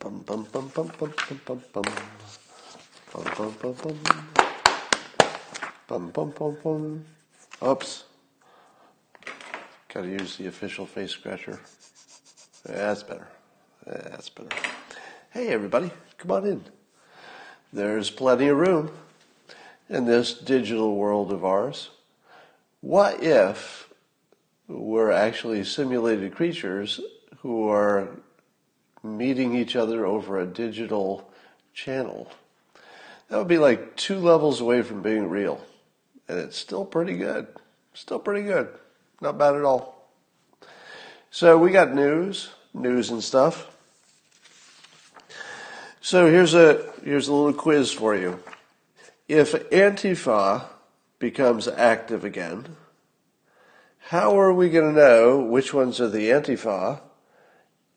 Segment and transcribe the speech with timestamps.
[0.00, 1.84] Bum, bum, bum, bum, bum, bum, bum, bum.
[3.12, 3.98] Bum, bum, bum, bum.
[5.86, 7.04] Bum, bum, bum, bum.
[7.62, 8.04] Oops.
[9.92, 11.60] Gotta use the official face scratcher.
[12.66, 13.28] Yeah, that's better.
[13.86, 14.56] Yeah, that's better.
[15.32, 16.64] Hey, everybody, come on in.
[17.70, 18.90] There's plenty of room
[19.90, 21.90] in this digital world of ours.
[22.80, 23.90] What if
[24.66, 27.00] we're actually simulated creatures
[27.40, 28.08] who are
[29.02, 31.30] meeting each other over a digital
[31.74, 32.30] channel.
[33.28, 35.64] That would be like two levels away from being real.
[36.28, 37.46] And it's still pretty good.
[37.94, 38.68] Still pretty good.
[39.20, 40.08] Not bad at all.
[41.30, 43.68] So we got news, news and stuff.
[46.00, 48.42] So here's a here's a little quiz for you.
[49.28, 50.64] If Antifa
[51.18, 52.76] becomes active again,
[53.98, 57.00] how are we going to know which ones are the Antifa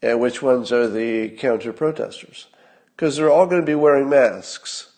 [0.04, 2.48] and which ones are the counter protesters.
[2.94, 4.92] Because they're all going to be wearing masks.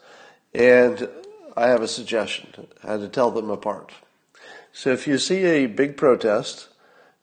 [0.53, 1.07] And
[1.55, 3.91] I have a suggestion how to tell them apart.
[4.73, 6.69] So if you see a big protest,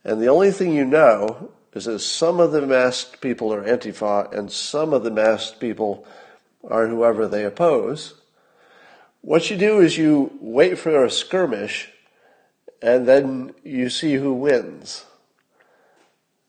[0.05, 4.33] and the only thing you know is that some of the masked people are Antifa
[4.33, 6.07] and some of the masked people
[6.65, 8.15] are whoever they oppose,
[9.23, 11.91] what you do is you wait for a skirmish
[12.81, 15.05] and then you see who wins.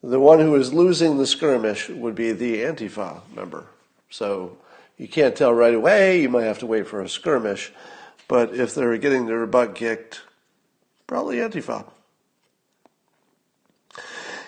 [0.06, 3.68] The one who is losing the skirmish would be the Antifa member.
[4.10, 4.58] So
[4.98, 6.20] you can't tell right away.
[6.20, 7.72] You might have to wait for a skirmish.
[8.28, 10.20] But if they're getting their butt kicked,
[11.06, 11.86] probably Antifa.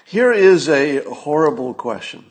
[0.04, 2.26] Here is a horrible question,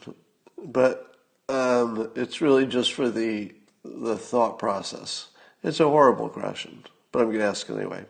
[0.64, 1.16] but
[1.50, 5.30] um, it's really just for the the thought process.
[5.64, 8.06] It's a horrible question, but I'm going to ask anyway.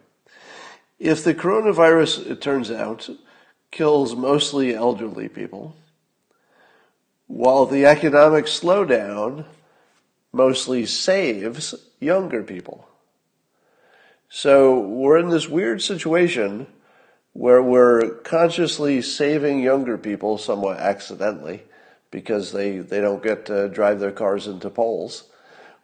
[1.00, 3.09] If the coronavirus, it turns out,
[3.75, 5.75] kills mostly elderly people,
[7.28, 9.44] while the economic slowdown
[10.31, 12.88] mostly saves younger people.
[14.30, 16.68] So we're in this weird situation
[17.34, 21.63] where we're consciously saving younger people somewhat accidentally
[22.12, 25.25] because they, they don't get to drive their cars into poles.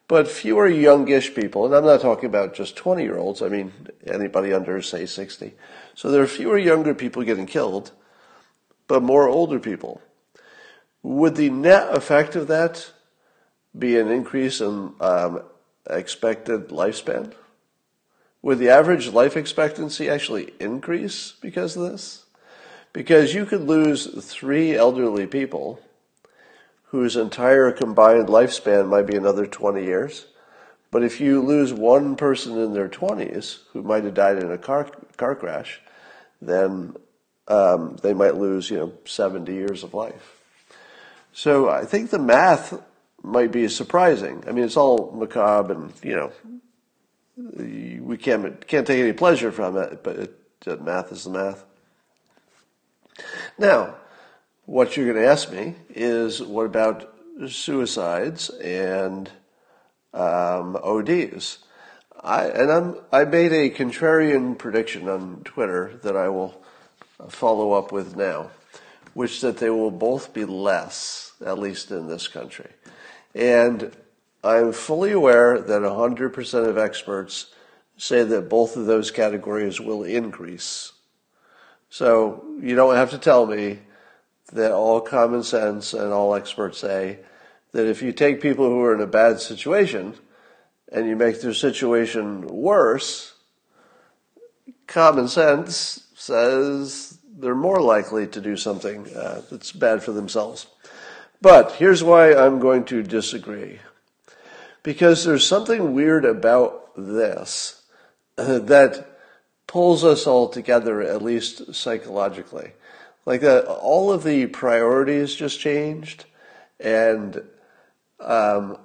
[0.07, 3.73] But fewer youngish people, and I'm not talking about just 20 year olds, I mean
[4.07, 5.53] anybody under, say, 60.
[5.95, 7.91] So there are fewer younger people getting killed,
[8.87, 10.01] but more older people.
[11.03, 12.91] Would the net effect of that
[13.77, 15.41] be an increase in um,
[15.89, 17.33] expected lifespan?
[18.41, 22.25] Would the average life expectancy actually increase because of this?
[22.93, 25.79] Because you could lose three elderly people
[26.85, 30.25] whose entire combined lifespan might be another 20 years.
[30.91, 34.57] But if you lose one person in their 20s who might have died in a
[34.57, 35.81] car, car crash,
[36.41, 36.95] then
[37.47, 40.37] um, they might lose, you know, 70 years of life.
[41.31, 42.81] So I think the math
[43.23, 44.43] might be surprising.
[44.47, 46.31] I mean, it's all macabre and, you know,
[47.37, 51.63] we can't, can't take any pleasure from it, but it, math is the math.
[53.57, 53.95] Now,
[54.65, 57.13] what you're going to ask me is what about
[57.47, 59.29] suicides and
[60.13, 61.59] um, ODs?
[62.23, 66.61] I, and I'm, I made a contrarian prediction on Twitter that I will
[67.29, 68.51] follow up with now,
[69.13, 72.69] which that they will both be less, at least in this country.
[73.33, 73.91] And
[74.43, 77.53] I'm fully aware that 100% of experts
[77.97, 80.91] say that both of those categories will increase.
[81.89, 83.79] So you don't have to tell me
[84.53, 87.19] that all common sense and all experts say
[87.71, 90.15] that if you take people who are in a bad situation
[90.91, 93.33] and you make their situation worse,
[94.87, 100.67] common sense says they're more likely to do something uh, that's bad for themselves.
[101.41, 103.79] But here's why I'm going to disagree.
[104.83, 107.81] Because there's something weird about this
[108.35, 109.07] that
[109.65, 112.73] pulls us all together, at least psychologically.
[113.25, 116.25] Like that, all of the priorities just changed.
[116.79, 117.41] And
[118.21, 118.77] um,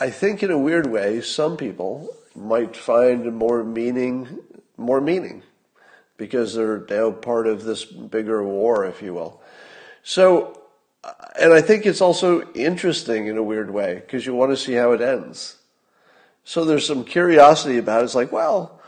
[0.00, 4.38] I think in a weird way, some people might find more meaning,
[4.76, 5.42] more meaning
[6.16, 9.40] because they're now part of this bigger war, if you will.
[10.02, 10.64] So
[11.38, 14.74] and I think it's also interesting in a weird way because you want to see
[14.74, 15.56] how it ends.
[16.44, 18.04] So there's some curiosity about it.
[18.04, 18.80] It's like, well,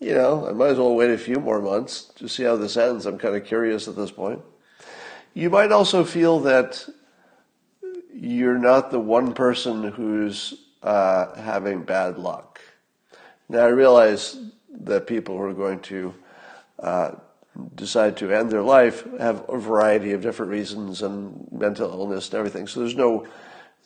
[0.00, 2.76] you know, I might as well wait a few more months to see how this
[2.76, 3.06] ends.
[3.06, 4.40] I'm kind of curious at this point.
[5.32, 6.86] You might also feel that
[8.14, 12.60] you're not the one person who's uh, having bad luck.
[13.48, 14.38] Now, I realize
[14.80, 16.14] that people who are going to
[16.78, 17.10] uh,
[17.74, 22.38] decide to end their life have a variety of different reasons and mental illness and
[22.38, 22.66] everything.
[22.66, 23.26] So there's no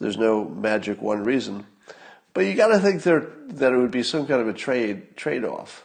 [0.00, 1.66] there's no magic one reason.
[2.32, 5.16] But you got to think there, that it would be some kind of a trade
[5.16, 5.84] trade off.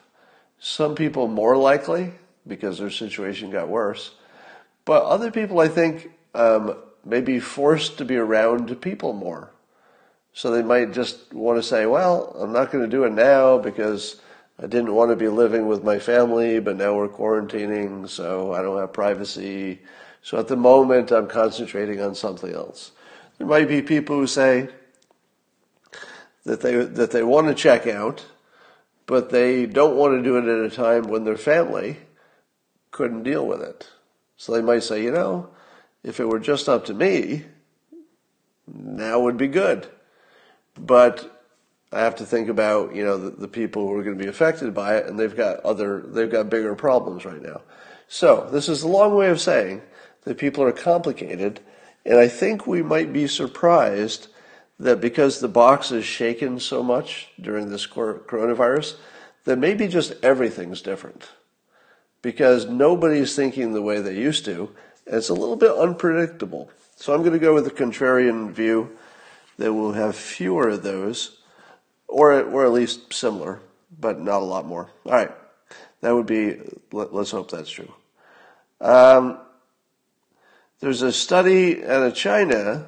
[0.59, 2.13] Some people more likely
[2.47, 4.11] because their situation got worse,
[4.85, 6.75] but other people I think um,
[7.05, 9.51] may be forced to be around people more.
[10.33, 13.57] So they might just want to say, "Well, I'm not going to do it now
[13.57, 14.19] because."
[14.61, 18.61] I didn't want to be living with my family, but now we're quarantining, so I
[18.61, 19.79] don't have privacy.
[20.21, 22.91] So at the moment, I'm concentrating on something else.
[23.37, 24.69] There might be people who say
[26.45, 28.25] that they, that they want to check out,
[29.05, 31.97] but they don't want to do it at a time when their family
[32.91, 33.89] couldn't deal with it.
[34.37, 35.49] So they might say, you know,
[36.03, 37.45] if it were just up to me,
[38.67, 39.87] now would be good.
[40.75, 41.29] But
[41.91, 44.29] I have to think about you know the, the, people who are going to be
[44.29, 47.61] affected by it, and they've got other they've got bigger problems right now.
[48.07, 49.81] So this is a long way of saying
[50.23, 51.59] that people are complicated,
[52.05, 54.27] and I think we might be surprised
[54.79, 58.95] that because the box is shaken so much during this coronavirus,
[59.45, 61.29] that maybe just everything's different
[62.21, 64.73] because nobody's thinking the way they used to,
[65.05, 66.69] it's a little bit unpredictable.
[66.95, 68.97] So I'm going to go with the contrarian view
[69.57, 71.39] that we'll have fewer of those
[72.07, 73.59] or or at least similar,
[73.99, 74.89] but not a lot more.
[75.05, 75.31] All right,
[76.01, 76.59] that would be.
[76.91, 77.91] Let, us hope that's true.
[78.79, 79.39] Um,
[80.79, 82.85] there's a study out of China.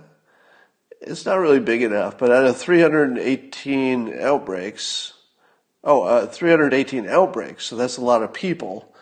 [1.02, 5.14] It's not really big enough, but out of 318 outbreaks,
[5.84, 7.66] oh, uh, 318 outbreaks.
[7.66, 8.94] So that's a lot of people,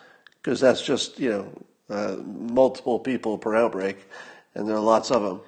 [0.41, 1.51] because that's just you know
[1.89, 3.97] uh, multiple people per outbreak,
[4.55, 5.41] and there are lots of them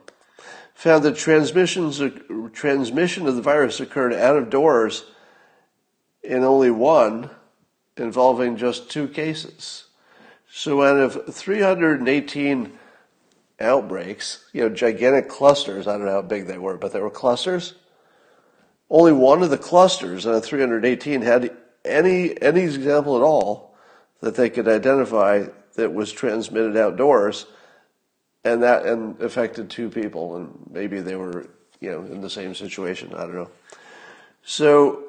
[0.76, 2.02] found that transmissions,
[2.54, 5.06] transmission of the virus occurred out of doors
[6.22, 7.30] in only one,
[7.98, 9.86] involving just two cases.
[10.52, 12.78] So out of 318
[13.60, 17.10] outbreaks, you know, gigantic clusters, I don't know how big they were, but they were
[17.10, 17.76] clusters.
[18.90, 21.56] Only one of the clusters out of 318 had
[21.86, 23.76] any, any example at all
[24.20, 27.46] that they could identify that was transmitted outdoors
[28.46, 31.48] and that and affected two people, and maybe they were
[31.82, 33.14] you know in the same situation.
[33.14, 33.50] I don't know.
[34.44, 35.04] So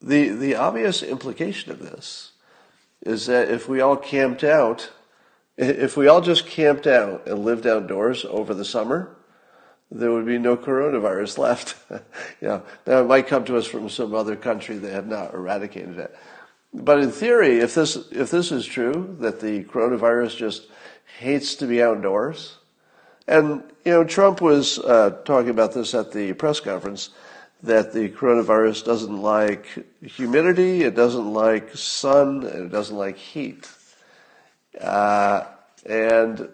[0.00, 2.32] the the obvious implication of this
[3.04, 4.90] is that if we all camped out,
[5.56, 9.16] if we all just camped out and lived outdoors over the summer,
[9.90, 11.76] there would be no coronavirus left.
[12.42, 15.98] know, now it might come to us from some other country that had not eradicated
[15.98, 16.14] it.
[16.72, 20.66] But in theory, if this if this is true, that the coronavirus just
[21.18, 22.56] hates to be outdoors.
[23.26, 27.10] And, you know, Trump was uh, talking about this at the press conference
[27.62, 29.66] that the coronavirus doesn't like
[30.02, 33.68] humidity, it doesn't like sun, and it doesn't like heat.
[34.80, 35.44] Uh,
[35.84, 36.48] and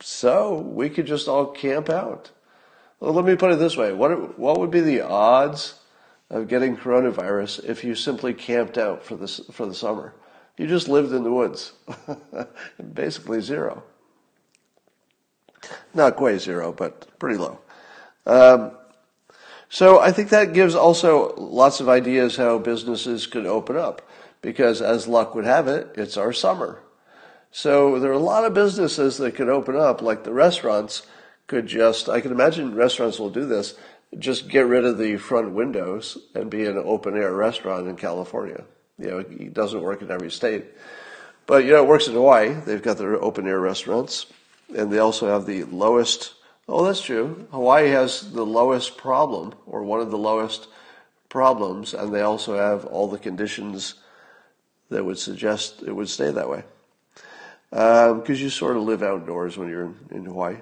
[0.00, 2.30] so we could just all camp out.
[3.00, 5.78] Well, let me put it this way what, what would be the odds
[6.30, 10.14] of getting coronavirus if you simply camped out for, this, for the summer?
[10.56, 11.72] You just lived in the woods.
[12.94, 13.82] Basically zero.
[15.92, 17.60] Not quite zero, but pretty low.
[18.26, 18.72] Um,
[19.68, 24.02] so I think that gives also lots of ideas how businesses could open up
[24.40, 26.80] because as luck would have it, it's our summer.
[27.50, 31.06] So there are a lot of businesses that could open up, like the restaurants
[31.46, 33.74] could just, I can imagine restaurants will do this,
[34.18, 38.64] just get rid of the front windows and be an open air restaurant in California.
[38.98, 40.64] You know, it doesn't work in every state.
[41.46, 42.54] But, you know, it works in Hawaii.
[42.54, 44.26] They've got their open air restaurants.
[44.74, 46.34] And they also have the lowest,
[46.68, 47.46] oh, that's true.
[47.50, 50.68] Hawaii has the lowest problem, or one of the lowest
[51.28, 51.92] problems.
[51.92, 53.94] And they also have all the conditions
[54.90, 56.64] that would suggest it would stay that way.
[57.70, 60.56] Because um, you sort of live outdoors when you're in, in Hawaii.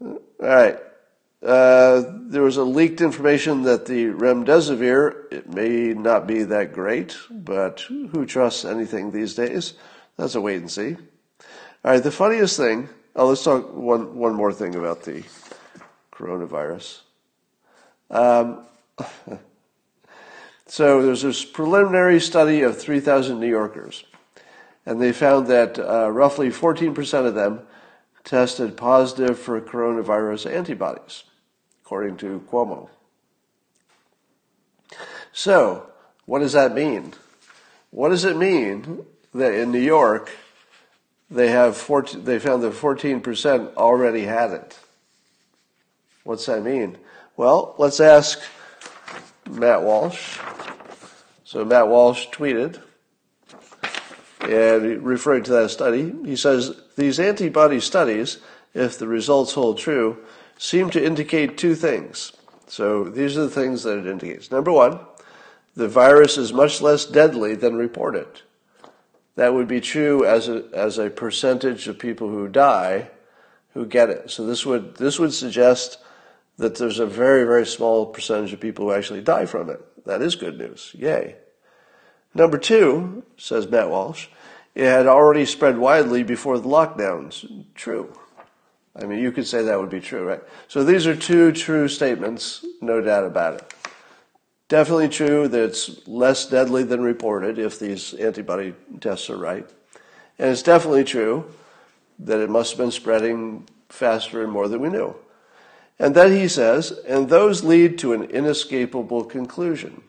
[0.00, 0.78] All right.
[1.44, 7.16] Uh, there was a leaked information that the remdesivir it may not be that great,
[7.30, 9.74] but who trusts anything these days?
[10.16, 10.96] That's a wait and see.
[11.84, 12.88] All right, the funniest thing.
[13.14, 15.22] Oh, let's talk one one more thing about the
[16.12, 17.00] coronavirus.
[18.10, 18.64] Um,
[20.66, 24.04] so there's this preliminary study of 3,000 New Yorkers,
[24.86, 27.66] and they found that uh, roughly 14% of them
[28.24, 31.24] tested positive for coronavirus antibodies,
[31.84, 32.88] according to Cuomo.
[35.32, 35.90] So,
[36.24, 37.12] what does that mean?
[37.90, 40.30] What does it mean that in New York
[41.30, 44.78] they have 14, they found that 14% already had it?
[46.22, 46.96] What's that mean?
[47.36, 48.40] Well, let's ask
[49.50, 50.38] Matt Walsh.
[51.44, 52.80] So Matt Walsh tweeted,
[54.40, 58.38] and referring to that study, he says these antibody studies,
[58.72, 60.24] if the results hold true,
[60.58, 62.32] seem to indicate two things.
[62.66, 64.50] So these are the things that it indicates.
[64.50, 65.00] Number one,
[65.76, 68.42] the virus is much less deadly than reported.
[69.36, 73.10] That would be true as a, as a percentage of people who die
[73.74, 74.30] who get it.
[74.30, 75.98] So this would, this would suggest
[76.56, 79.80] that there's a very, very small percentage of people who actually die from it.
[80.06, 80.92] That is good news.
[80.96, 81.36] Yay.
[82.34, 84.28] Number two, says Matt Walsh,
[84.74, 87.64] it had already spread widely before the lockdowns.
[87.74, 88.16] True.
[88.96, 90.42] I mean, you could say that would be true, right?
[90.68, 93.74] So these are two true statements, no doubt about it.
[94.68, 99.68] Definitely true that it's less deadly than reported if these antibody tests are right.
[100.38, 101.44] And it's definitely true
[102.20, 105.14] that it must have been spreading faster and more than we knew.
[105.98, 110.02] And then he says, and those lead to an inescapable conclusion.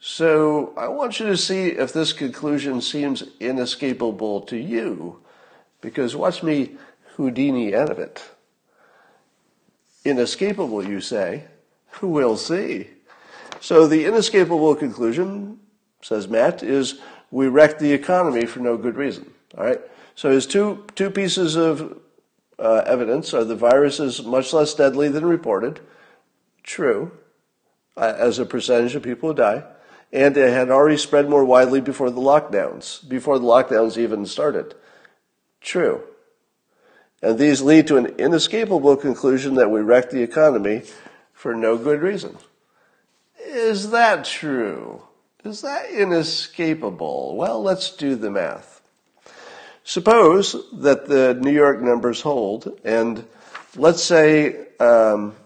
[0.00, 5.20] So I want you to see if this conclusion seems inescapable to you,
[5.80, 6.76] because watch me
[7.16, 8.22] Houdini out of it.
[10.04, 11.44] Inescapable, you say?
[12.02, 12.88] We'll see.
[13.58, 15.58] So the inescapable conclusion,
[16.02, 19.32] says Matt, is we wrecked the economy for no good reason.
[19.56, 19.80] All right.
[20.14, 21.98] So his two two pieces of
[22.58, 25.80] uh, evidence are the virus is much less deadly than reported.
[26.62, 27.12] True,
[27.96, 29.64] uh, as a percentage of people who die,
[30.12, 34.74] and it had already spread more widely before the lockdowns, before the lockdowns even started.
[35.60, 36.02] True.
[37.22, 40.82] And these lead to an inescapable conclusion that we wrecked the economy
[41.32, 42.36] for no good reason.
[43.38, 45.02] Is that true?
[45.44, 47.36] Is that inescapable?
[47.36, 48.82] Well, let's do the math.
[49.84, 53.24] Suppose that the New York numbers hold, and
[53.76, 55.36] let's say, um,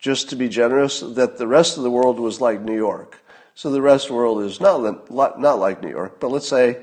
[0.00, 3.18] just to be generous, that the rest of the world was like New York.
[3.54, 6.78] So the rest of the world is not, not like New York, but let's say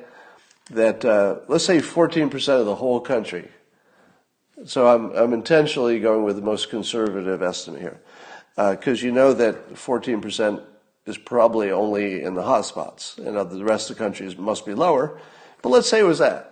[0.72, 3.50] that, uh, let's say 14% of the whole country.
[4.66, 8.00] So I'm, I'm intentionally going with the most conservative estimate here,
[8.56, 10.62] because uh, you know that 14%
[11.06, 15.20] is probably only in the hotspots, and the rest of the country must be lower.
[15.62, 16.50] But let's say it was that.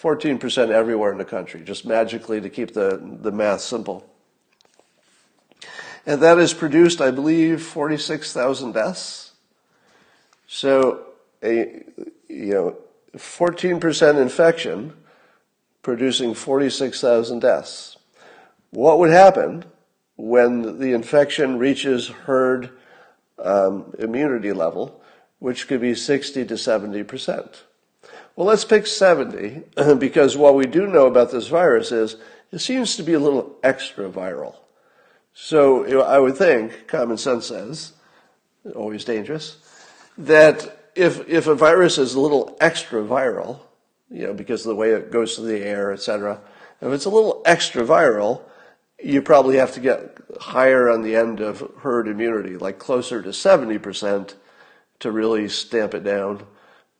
[0.00, 4.06] 14% everywhere in the country, just magically to keep the, the math simple.
[6.04, 9.32] And that has produced, I believe, 46,000 deaths.
[10.46, 11.06] So,
[11.42, 11.82] a,
[12.28, 12.76] you know,
[13.16, 14.92] 14% infection
[15.86, 17.96] producing 46,000 deaths.
[18.70, 19.64] What would happen
[20.16, 22.70] when the infection reaches herd
[23.38, 25.00] um, immunity level,
[25.38, 27.62] which could be 60 to 70 percent?
[28.34, 29.62] Well, let's pick 70
[29.98, 32.16] because what we do know about this virus is
[32.50, 34.56] it seems to be a little extra viral.
[35.34, 37.92] So I would think, common sense says,
[38.74, 39.58] always dangerous,
[40.18, 43.60] that if, if a virus is a little extra viral,
[44.10, 46.40] you know, because of the way it goes through the air, etc.,
[46.80, 48.42] if it's a little extra viral,
[49.02, 53.30] you probably have to get higher on the end of herd immunity, like closer to
[53.30, 54.34] 70%
[55.00, 56.46] to really stamp it down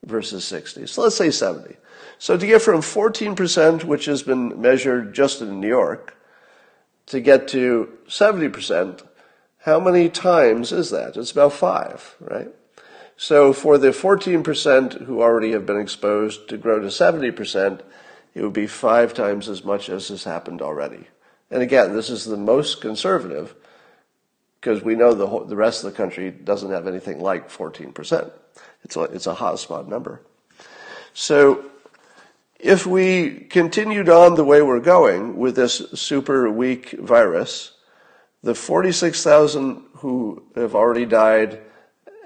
[0.05, 0.87] versus 60.
[0.87, 1.77] So let's say 70.
[2.19, 6.17] So to get from 14%, which has been measured just in New York,
[7.07, 9.03] to get to 70%,
[9.59, 11.17] how many times is that?
[11.17, 12.49] It's about five, right?
[13.17, 17.81] So for the 14% who already have been exposed to grow to 70%,
[18.35, 21.07] it would be five times as much as has happened already.
[21.51, 23.55] And again, this is the most conservative
[24.61, 28.31] because we know the, whole, the rest of the country doesn't have anything like 14%.
[28.83, 30.21] It's a, it's a hotspot number.
[31.15, 31.65] So
[32.59, 37.73] if we continued on the way we're going with this super weak virus,
[38.43, 41.61] the 46,000 who have already died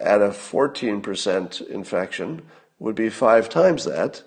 [0.00, 2.42] at a 14% infection
[2.78, 4.22] would be five times that.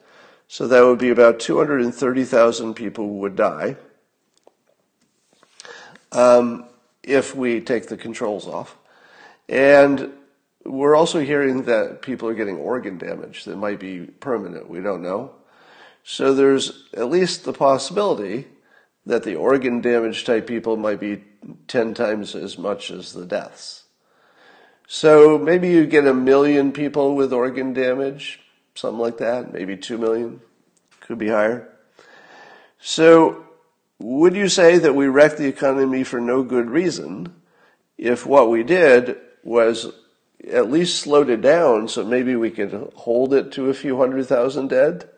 [0.48, 3.76] So that would be about 230,000 people who would die
[6.12, 6.66] um,
[7.02, 8.78] if we take the controls off.
[9.50, 10.14] And
[10.64, 14.70] we're also hearing that people are getting organ damage that might be permanent.
[14.70, 15.34] We don't know.
[16.04, 18.48] So there's at least the possibility
[19.06, 21.24] that the organ damage type people might be
[21.68, 23.83] 10 times as much as the deaths.
[24.88, 28.40] So maybe you get a million people with organ damage,
[28.76, 30.42] something like that, maybe 2 million,
[31.00, 31.70] could be higher.
[32.80, 33.46] So,
[34.00, 37.34] would you say that we wrecked the economy for no good reason
[37.98, 39.94] if what we did was
[40.52, 44.26] at least slowed it down so maybe we could hold it to a few hundred
[44.26, 45.10] thousand dead?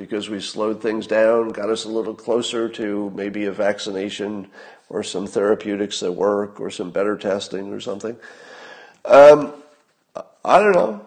[0.00, 4.48] because we slowed things down, got us a little closer to maybe a vaccination
[4.88, 8.16] or some therapeutics that work or some better testing or something.
[9.10, 9.52] Um,
[10.44, 11.06] I don't know.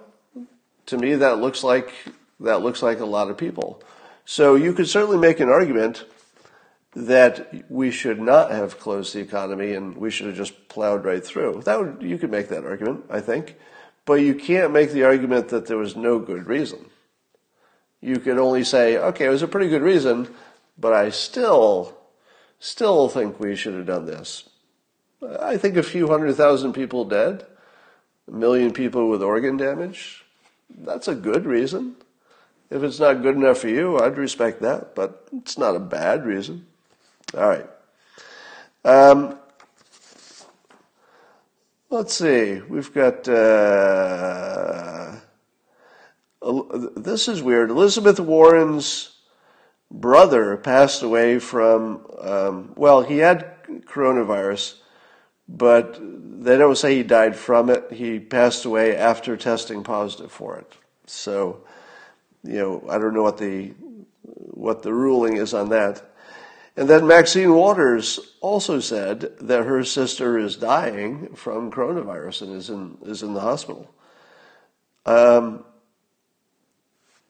[0.87, 1.93] To me, that looks like
[2.39, 3.81] that looks like a lot of people.
[4.25, 6.05] So you could certainly make an argument
[6.95, 11.25] that we should not have closed the economy and we should have just plowed right
[11.25, 11.63] through.
[11.65, 13.55] That would, you could make that argument, I think,
[14.05, 16.85] but you can't make the argument that there was no good reason
[18.03, 20.27] you could only say, okay, it was a pretty good reason,
[20.77, 21.97] but I still,
[22.59, 24.49] still think we should have done this.
[25.39, 27.45] I think a few hundred thousand people dead,
[28.27, 30.23] a million people with organ damage,
[30.69, 31.95] that's a good reason.
[32.69, 36.25] If it's not good enough for you, I'd respect that, but it's not a bad
[36.25, 36.65] reason.
[37.37, 37.69] All right.
[38.83, 39.37] Um,
[41.89, 42.61] let's see.
[42.67, 43.27] We've got.
[43.27, 45.15] Uh,
[46.97, 47.69] this is weird.
[47.69, 49.13] Elizabeth Warren's
[49.89, 54.75] brother passed away from, um, well, he had coronavirus,
[55.47, 57.91] but they don't say he died from it.
[57.91, 60.73] He passed away after testing positive for it.
[61.05, 61.61] So,
[62.43, 63.73] you know, I don't know what the
[64.23, 66.01] what the ruling is on that.
[66.75, 72.69] And then Maxine Waters also said that her sister is dying from coronavirus and is
[72.69, 73.93] in is in the hospital.
[75.05, 75.65] Um,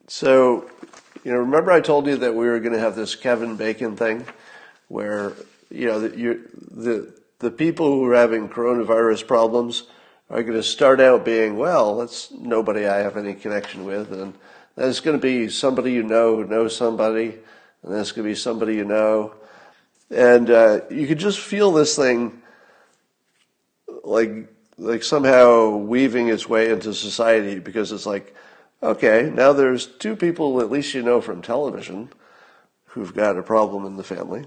[0.08, 0.70] so,
[1.24, 3.96] you know, remember I told you that we were going to have this Kevin Bacon
[3.96, 4.26] thing,
[4.88, 5.34] where
[5.70, 6.40] you know the
[6.72, 9.84] the the people who are having coronavirus problems
[10.30, 14.34] are going to start out being, well, that's nobody I have any connection with, and
[14.76, 17.38] then it's going to be somebody you know who knows somebody,
[17.84, 19.36] and then it's going to be somebody you know,
[20.10, 22.42] and uh, you could just feel this thing
[24.04, 28.36] like like somehow weaving its way into society because it's like
[28.84, 32.10] Okay, now there's two people, at least you know from television,
[32.88, 34.46] who've got a problem in the family.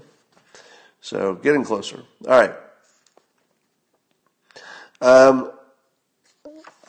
[1.01, 2.03] So getting closer.
[2.27, 2.53] All right.
[5.01, 5.51] Um,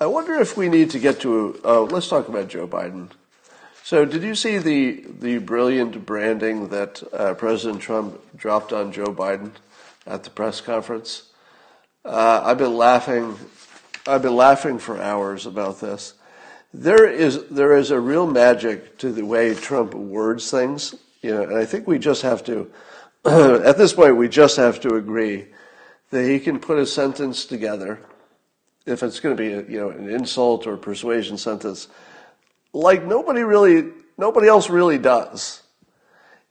[0.00, 1.60] I wonder if we need to get to.
[1.64, 3.10] Oh, let's talk about Joe Biden.
[3.84, 9.14] So, did you see the the brilliant branding that uh, President Trump dropped on Joe
[9.14, 9.52] Biden
[10.06, 11.24] at the press conference?
[12.04, 13.36] Uh, I've been laughing.
[14.06, 16.14] I've been laughing for hours about this
[16.72, 21.42] there is there is a real magic to the way Trump words things, you know,
[21.42, 22.70] and I think we just have to
[23.24, 25.46] at this point we just have to agree
[26.10, 28.00] that he can put a sentence together
[28.86, 31.88] if it's going to be a, you know an insult or persuasion sentence
[32.72, 35.62] like nobody really nobody else really does.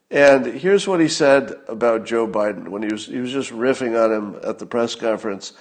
[0.09, 4.01] And here's what he said about Joe Biden when he was he was just riffing
[4.01, 5.53] on him at the press conference.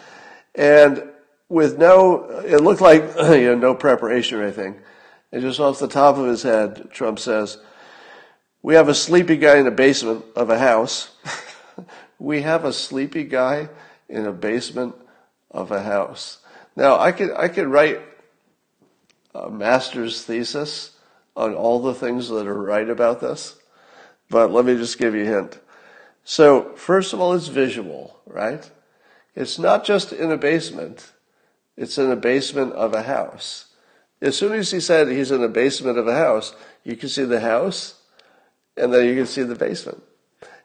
[0.55, 1.03] And
[1.49, 4.77] with no, it looked like you know, no preparation or anything.
[5.33, 7.59] And just off the top of his head, Trump says,
[8.63, 11.11] We have a sleepy guy in the basement of a house.
[12.19, 13.69] we have a sleepy guy
[14.09, 14.95] in a basement
[15.51, 16.39] of a house.
[16.75, 18.01] Now, I could, I could write
[19.35, 20.93] a master's thesis
[21.37, 23.57] on all the things that are right about this,
[24.31, 25.61] but let me just give you a hint.
[26.25, 28.69] So, first of all, it's visual, right?
[29.35, 31.13] It's not just in a basement
[31.77, 33.67] it's in a basement of a house.
[34.23, 37.25] As soon as he said he's in a basement of a house, you can see
[37.25, 38.01] the house
[38.77, 40.03] and then you can see the basement.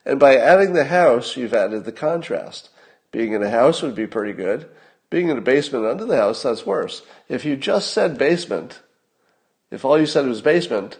[0.04, 2.70] And by adding the house, you've added the contrast.
[3.12, 4.68] Being in a house would be pretty good.
[5.10, 7.02] Being in a basement under the house, that's worse.
[7.28, 8.80] If you just said basement,
[9.70, 10.98] if all you said was basement,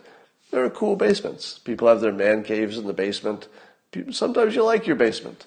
[0.50, 1.58] there are cool basements.
[1.58, 3.48] People have their man caves in the basement.
[4.10, 5.46] Sometimes you like your basement.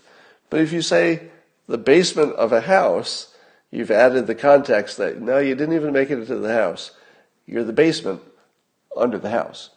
[0.50, 1.30] But if you say
[1.68, 3.34] the basement of a house,
[3.70, 6.92] you've added the context that no, you didn't even make it into the house.
[7.46, 8.22] You're the basement
[8.98, 9.70] under the house.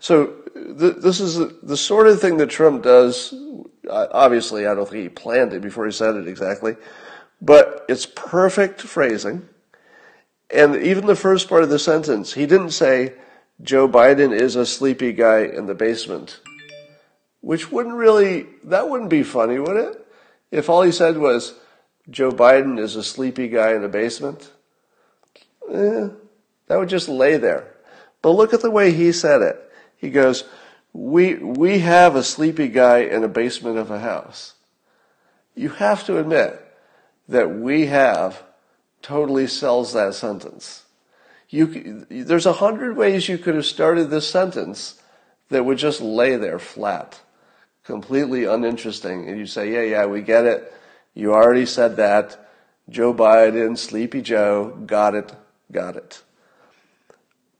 [0.00, 3.34] So th- this is the sort of thing that Trump does.
[3.90, 6.76] Obviously, I don't think he planned it before he said it exactly,
[7.40, 9.48] but it's perfect phrasing.
[10.50, 13.14] And even the first part of the sentence, he didn't say
[13.62, 16.40] Joe Biden is a sleepy guy in the basement,
[17.40, 20.06] which wouldn't really, that wouldn't be funny, would it?
[20.50, 21.54] If all he said was,
[22.08, 24.50] Joe Biden is a sleepy guy in the basement,
[25.70, 26.08] eh,
[26.68, 27.74] that would just lay there.
[28.22, 29.65] But look at the way he said it.
[29.96, 30.44] He goes,
[30.92, 34.54] we, we have a sleepy guy in a basement of a house.
[35.54, 36.60] You have to admit
[37.28, 38.42] that we have
[39.02, 40.84] totally sells that sentence.
[41.48, 45.00] You, there's a hundred ways you could have started this sentence
[45.48, 47.20] that would just lay there flat.
[47.86, 50.72] completely uninteresting, and you say, yeah, yeah, we get it.
[51.14, 52.50] You already said that.
[52.88, 55.32] Joe Biden, Sleepy Joe, got it,
[55.72, 56.22] got it.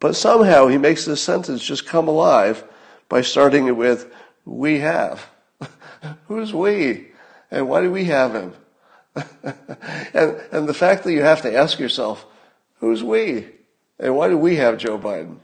[0.00, 2.64] But somehow he makes this sentence just come alive
[3.08, 4.12] by starting it with,
[4.44, 5.26] we have.
[6.28, 7.08] Who's we?
[7.50, 8.54] And why do we have him?
[10.14, 12.26] and, and the fact that you have to ask yourself,
[12.80, 13.46] who's we?
[13.98, 15.38] And why do we have Joe Biden?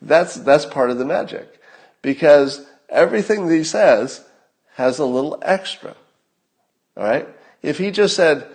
[0.00, 1.60] That's, that's part of the magic.
[2.02, 4.24] Because everything that he says
[4.74, 5.94] has a little extra.
[6.96, 7.28] All right?
[7.62, 8.46] If he just said,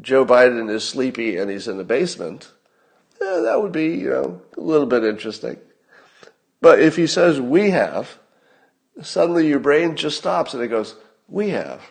[0.00, 2.50] Joe Biden is sleepy and he's in the basement,
[3.22, 5.58] that would be, you know, a little bit interesting.
[6.60, 8.18] But if he says we have,
[9.00, 10.96] suddenly your brain just stops and it goes,
[11.28, 11.82] we have.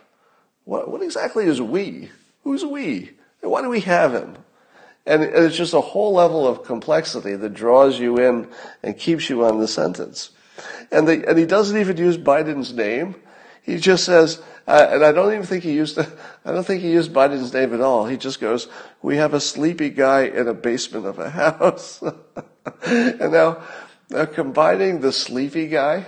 [0.66, 2.10] What, what exactly is we?
[2.44, 3.12] Who's we?
[3.42, 4.38] And why do we have him?
[5.06, 8.48] And it's just a whole level of complexity that draws you in
[8.84, 10.30] and keeps you on the sentence.
[10.92, 13.16] And, the, and he doesn't even use Biden's name.
[13.64, 16.92] He just says, uh, and I don't even think he used, I don't think he
[16.92, 18.06] used Biden's name at all.
[18.06, 18.68] He just goes,
[19.02, 22.02] we have a sleepy guy in a basement of a house.
[22.86, 23.64] and now,
[24.10, 26.06] now combining the sleepy guy,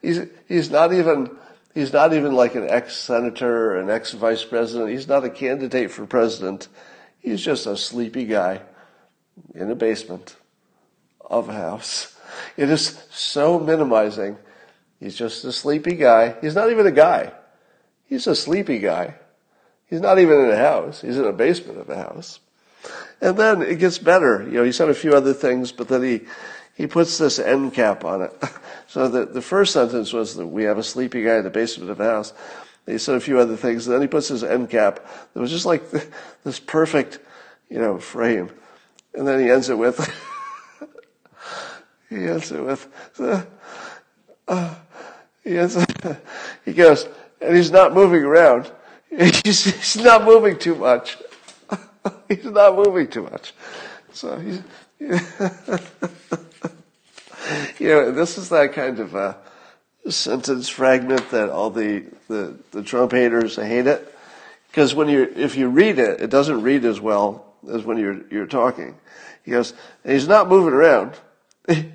[0.00, 1.36] he's, he's not even,
[1.74, 4.90] he's not even like an ex-senator or an ex-vice president.
[4.90, 6.68] He's not a candidate for president.
[7.20, 8.62] He's just a sleepy guy
[9.54, 10.36] in a basement
[11.20, 12.16] of a house.
[12.56, 14.38] It is so minimizing.
[14.98, 16.36] He's just a sleepy guy.
[16.40, 17.32] He's not even a guy.
[18.10, 19.14] He's a sleepy guy.
[19.86, 21.00] He's not even in a house.
[21.00, 22.40] He's in a basement of a house.
[23.20, 24.42] And then it gets better.
[24.42, 26.22] You know, he said a few other things, but then he,
[26.74, 28.32] he puts this end cap on it.
[28.88, 31.92] So the, the first sentence was that we have a sleepy guy in the basement
[31.92, 32.32] of a house.
[32.86, 33.86] He said a few other things.
[33.86, 35.06] And then he puts his end cap.
[35.32, 35.88] It was just like
[36.42, 37.20] this perfect,
[37.68, 38.50] you know, frame.
[39.14, 40.00] And then he ends it with,
[42.10, 42.88] he ends it with,
[44.48, 44.74] uh,
[45.44, 45.78] he ends
[46.64, 47.06] he goes,
[47.40, 48.70] and he's not moving around.
[49.42, 51.18] He's, he's not moving too much.
[52.28, 53.52] he's not moving too much.
[54.12, 54.62] So he's,
[57.80, 59.34] you know, this is that kind of uh,
[60.08, 64.14] sentence fragment that all the, the, the Trump haters hate it.
[64.68, 68.20] Because when you if you read it, it doesn't read as well as when you're
[68.30, 68.94] you're talking.
[69.44, 69.74] He goes,
[70.04, 71.14] he's not moving around.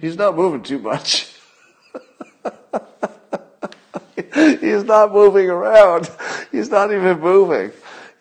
[0.01, 1.33] He's not moving too much.
[4.65, 6.09] He's not moving around.
[6.51, 7.71] He's not even moving.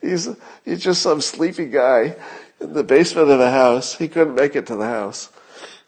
[0.01, 0.29] He's
[0.65, 2.17] he's just some sleepy guy
[2.61, 3.95] in the basement of the house.
[3.95, 5.31] He couldn't make it to the house.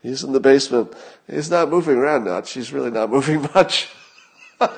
[0.03, 0.95] He's in the basement.
[1.29, 2.53] He's not moving around much.
[2.53, 3.89] He's really not moving much.
[4.61, 4.71] and,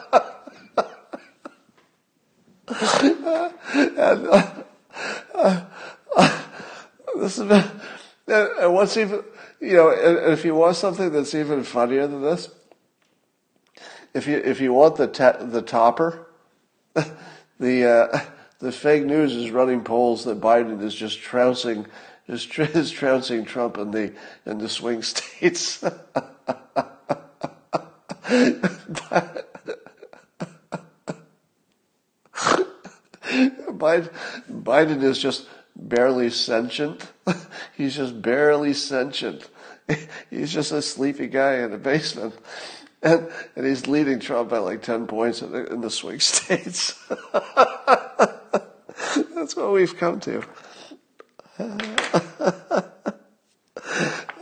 [4.28, 4.50] uh,
[5.34, 5.64] uh,
[7.16, 7.50] this is,
[8.26, 9.22] and what's even,
[9.60, 12.48] you know, if you want something that's even funnier than this,
[14.14, 15.06] if you if you want the
[15.40, 16.26] the topper,
[17.58, 18.20] the uh,
[18.58, 21.86] the fake news is running polls that Biden is just trouncing
[22.28, 24.12] is, is trouncing Trump in the
[24.46, 25.84] in the swing states.
[33.78, 34.10] Biden,
[34.50, 37.10] Biden is just barely sentient.
[37.76, 39.48] He's just barely sentient.
[40.28, 42.34] He's just a sleepy guy in the basement.
[43.02, 47.00] And, and he's leading Trump by like 10 points in the, in the swing states.
[49.34, 50.42] That's what we've come to.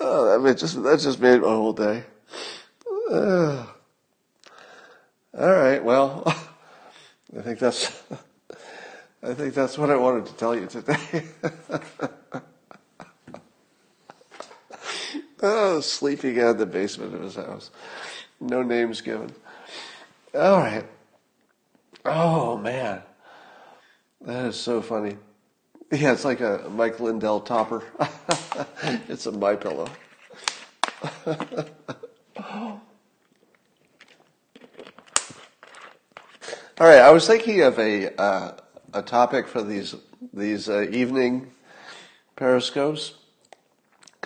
[0.01, 2.05] oh, that just that just made my whole day.
[3.11, 3.67] All
[5.35, 6.25] right, well,
[7.39, 8.03] I think that's
[9.23, 11.25] I think that's what I wanted to tell you today.
[15.43, 17.71] oh, sleeping out in the basement of his house.
[18.41, 19.33] No names given.
[20.35, 20.85] All right.
[22.05, 23.03] Oh man,
[24.21, 25.17] that is so funny.
[25.91, 27.83] Yeah, it's like a Mike Lindell topper.
[29.09, 29.89] it's a my pillow.
[36.79, 38.53] All right, I was thinking of a uh,
[38.93, 39.95] a topic for these
[40.33, 41.51] these uh, evening
[42.37, 43.15] periscopes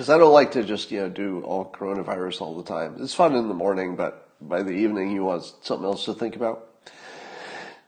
[0.01, 2.97] because I don't like to just you know do all coronavirus all the time.
[3.01, 6.37] It's fun in the morning, but by the evening you want something else to think
[6.37, 6.67] about.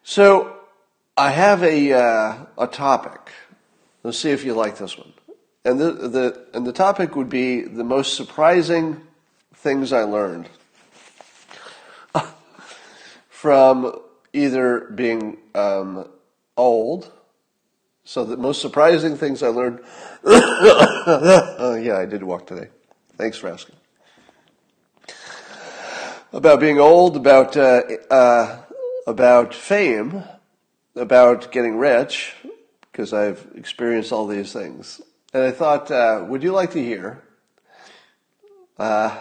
[0.04, 0.54] So
[1.16, 3.30] I have a uh, a topic
[4.02, 5.14] Let's see if you like this one.
[5.64, 9.00] And the, the, and the topic would be the most surprising
[9.54, 10.50] things I learned
[13.30, 13.98] from
[14.34, 16.10] either being um,
[16.58, 17.10] old,
[18.04, 19.80] so the most surprising things I learned.
[20.24, 22.68] oh, yeah, I did walk today.
[23.16, 23.76] Thanks for asking.
[26.32, 28.62] About being old, about uh, uh,
[29.06, 30.24] about fame,
[30.96, 32.34] about getting rich,
[32.90, 35.00] because I've experienced all these things.
[35.34, 37.22] And I thought, uh, would you like to hear?
[38.78, 39.16] Uh,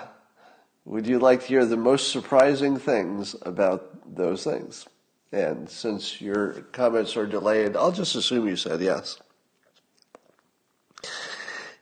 [0.86, 4.88] would you like to hear the most surprising things about those things?
[5.32, 9.18] And since your comments are delayed, I'll just assume you said yes.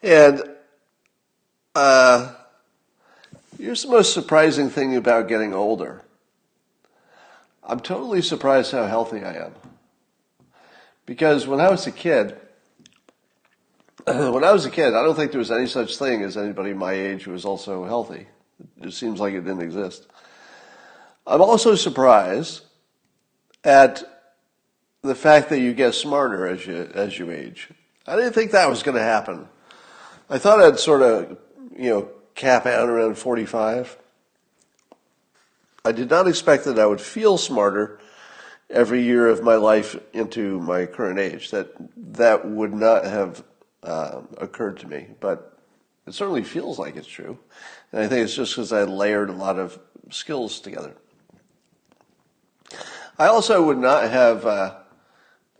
[0.04, 0.44] And
[1.74, 2.34] uh,
[3.58, 6.04] here's the most surprising thing about getting older.
[7.64, 9.54] I'm totally surprised how healthy I am.
[11.06, 12.38] Because when I was a kid,
[14.06, 16.74] when I was a kid, I don't think there was any such thing as anybody
[16.74, 18.28] my age who was also healthy.
[18.82, 20.08] It seems like it didn't exist.
[21.26, 22.62] I'm also surprised
[23.64, 24.04] at
[25.02, 27.70] the fact that you get smarter as you as you age.
[28.06, 29.48] I didn't think that was going to happen.
[30.30, 31.38] I thought I'd sort of,
[31.78, 33.98] you know, cap out around 45.
[35.86, 38.00] I did not expect that I would feel smarter
[38.70, 41.52] every year of my life into my current age.
[41.52, 41.74] That
[42.16, 43.44] that would not have
[43.84, 45.58] uh, occurred to me, but
[46.06, 47.38] it certainly feels like it's true.
[47.92, 50.94] And I think it's just because I layered a lot of skills together.
[53.20, 54.76] I also would not have, uh,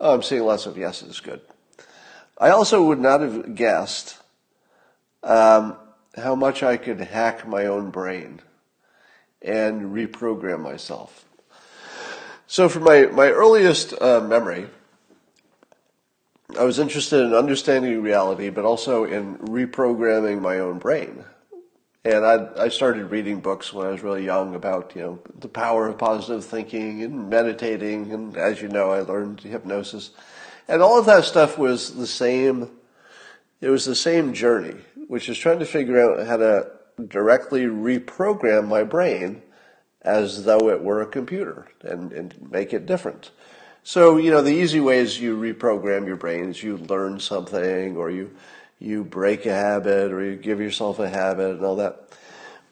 [0.00, 1.42] oh, I'm seeing lots of yeses, good.
[2.38, 4.16] I also would not have guessed
[5.22, 5.76] um,
[6.16, 8.40] how much I could hack my own brain
[9.42, 11.26] and reprogram myself.
[12.46, 14.66] So, for my, my earliest uh, memory,
[16.58, 21.24] I was interested in understanding reality, but also in reprogramming my own brain.
[22.04, 25.48] And I, I started reading books when I was really young about, you know, the
[25.48, 28.12] power of positive thinking and meditating.
[28.12, 30.10] And as you know, I learned hypnosis.
[30.66, 32.70] And all of that stuff was the same,
[33.60, 34.76] it was the same journey,
[35.08, 36.70] which is trying to figure out how to
[37.08, 39.42] directly reprogram my brain
[40.02, 43.30] as though it were a computer and, and make it different.
[43.82, 48.10] So, you know, the easy ways you reprogram your brain is you learn something or
[48.10, 48.30] you
[48.80, 52.08] you break a habit or you give yourself a habit and all that.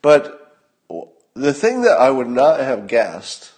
[0.02, 0.56] But
[1.34, 3.52] the thing that I would not have guessed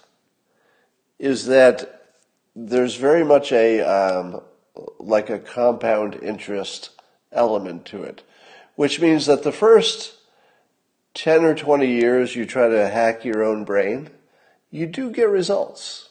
[1.17, 2.09] is that
[2.55, 4.41] there's very much a um,
[4.99, 6.89] like a compound interest
[7.31, 8.21] element to it,
[8.75, 10.13] which means that the first
[11.13, 14.09] 10 or 20 years you try to hack your own brain,
[14.69, 16.09] you do get results.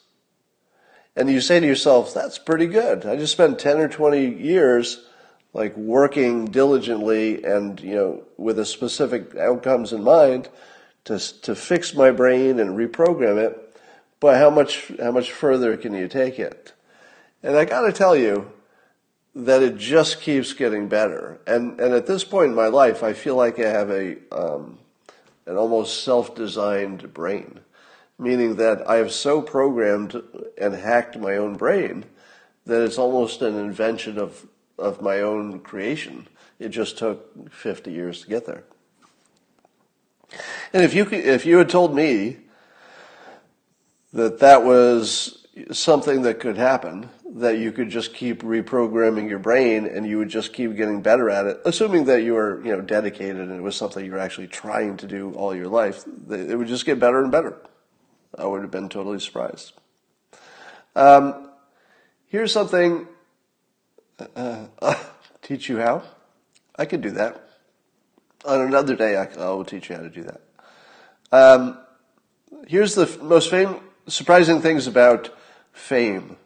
[1.16, 3.04] And you say to yourself, that's pretty good.
[3.04, 5.04] I just spent 10 or 20 years
[5.52, 10.48] like working diligently and you know with a specific outcomes in mind
[11.04, 13.70] to to fix my brain and reprogram it
[14.20, 16.74] but how much how much further can you take it?
[17.42, 18.52] And i got to tell you
[19.34, 21.40] that it just keeps getting better.
[21.46, 24.78] And and at this point in my life i feel like i have a um,
[25.46, 27.60] an almost self-designed brain
[28.18, 30.22] meaning that i have so programmed
[30.60, 32.04] and hacked my own brain
[32.66, 34.46] that it's almost an invention of
[34.80, 36.26] of my own creation.
[36.58, 38.64] It just took 50 years to get there.
[40.72, 42.38] And if you if you had told me
[44.12, 49.86] that that was something that could happen, that you could just keep reprogramming your brain
[49.86, 52.80] and you would just keep getting better at it, assuming that you were, you know,
[52.80, 56.56] dedicated and it was something you were actually trying to do all your life, it
[56.56, 57.56] would just get better and better.
[58.36, 59.72] I would have been totally surprised.
[60.96, 61.50] Um,
[62.26, 63.06] here's something
[64.36, 64.94] uh, uh,
[65.42, 66.02] teach you how?
[66.76, 67.48] I could do that.
[68.44, 70.40] On another day, I, I will teach you how to do that.
[71.32, 71.78] Um,
[72.66, 75.30] here's the most fame, surprising things about
[75.72, 76.36] fame.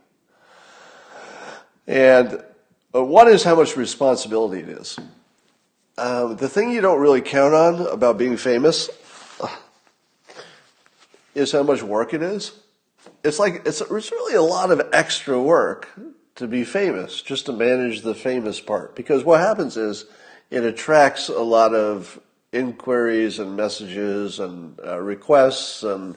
[1.86, 2.42] And
[2.94, 4.98] uh, one is how much responsibility it is.
[5.96, 8.90] Um, the thing you don't really count on about being famous
[9.40, 9.54] uh,
[11.34, 12.52] is how much work it is.
[13.22, 15.88] It's like it's, it's really a lot of extra work
[16.36, 18.96] to be famous, just to manage the famous part.
[18.96, 20.06] Because what happens is
[20.50, 22.20] it attracts a lot of
[22.52, 26.16] inquiries and messages and uh, requests, and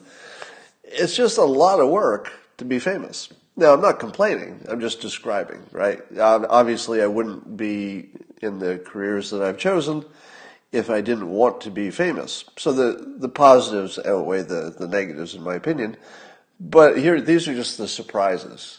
[0.84, 3.28] it's just a lot of work to be famous.
[3.56, 4.64] Now, I'm not complaining.
[4.68, 6.00] I'm just describing, right?
[6.18, 10.04] Obviously, I wouldn't be in the careers that I've chosen
[10.70, 12.44] if I didn't want to be famous.
[12.56, 15.96] So the, the positives outweigh the, the negatives, in my opinion.
[16.60, 18.78] But here, these are just the surprises.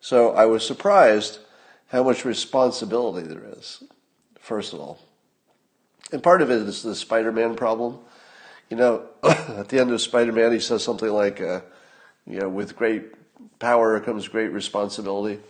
[0.00, 1.38] So I was surprised
[1.88, 3.82] how much responsibility there is,
[4.38, 4.98] first of all.
[6.12, 7.98] And part of it is the Spider Man problem.
[8.68, 11.60] You know, at the end of Spider Man, he says something like, uh,
[12.26, 13.04] you know, with great
[13.58, 15.40] power comes great responsibility.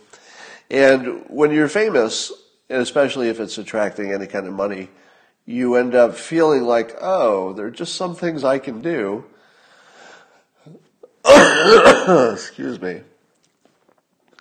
[0.69, 2.31] And when you're famous,
[2.69, 4.89] and especially if it's attracting any kind of money,
[5.45, 9.25] you end up feeling like, oh, there are just some things I can do
[12.33, 13.01] excuse me,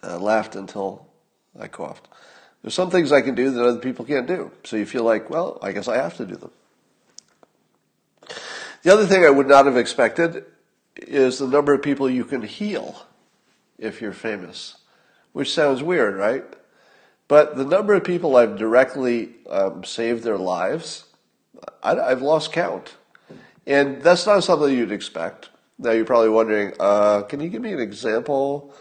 [0.03, 1.07] I laughed until
[1.59, 2.09] I coughed.
[2.63, 4.51] There's some things I can do that other people can't do.
[4.65, 6.51] So you feel like, well, I guess I have to do them.
[8.83, 10.45] The other thing I would not have expected
[10.97, 13.07] is the number of people you can heal
[13.79, 14.77] if you're famous,
[15.33, 16.45] which sounds weird, right?
[17.29, 21.05] But the number of people I've directly um, saved their lives,
[21.83, 22.95] I, have lost count.
[23.67, 25.51] And that's not something you'd expect.
[25.79, 28.75] Now you're probably wondering, uh, can you give me an example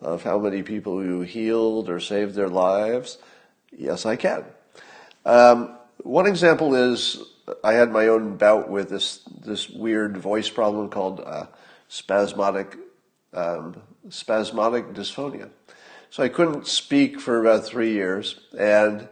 [0.00, 3.18] of how many people you healed or saved their lives?
[3.76, 4.44] Yes, I can.
[5.24, 7.18] Um, one example is
[7.62, 11.46] I had my own bout with this this weird voice problem called uh,
[11.88, 12.76] spasmodic
[13.32, 15.50] um, spasmodic dysphonia.
[16.10, 19.08] So I couldn't speak for about three years, and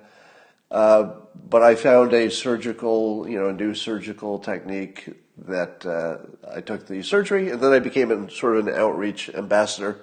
[0.71, 1.11] uh,
[1.49, 5.09] but I found a surgical, you know, a new surgical technique
[5.47, 6.19] that uh,
[6.53, 10.01] I took the surgery, and then I became a, sort of an outreach ambassador.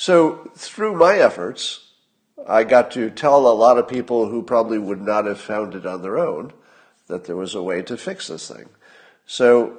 [0.00, 1.90] So through my efforts,
[2.48, 5.84] I got to tell a lot of people who probably would not have found it
[5.84, 6.54] on their own
[7.08, 8.70] that there was a way to fix this thing.
[9.26, 9.76] So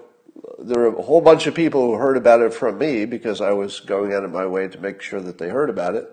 [0.60, 3.53] there were a whole bunch of people who heard about it from me because I
[3.53, 6.07] was going out of my way to make sure that they heard about it,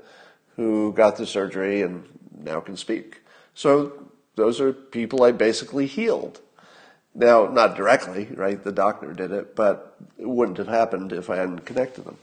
[0.57, 2.03] who got the surgery and
[2.43, 3.21] now can speak.
[3.53, 6.41] So those are people I basically healed.
[7.15, 8.65] Now, not directly, right?
[8.65, 12.17] The doctor did it, but it wouldn't have happened if I hadn't connected them.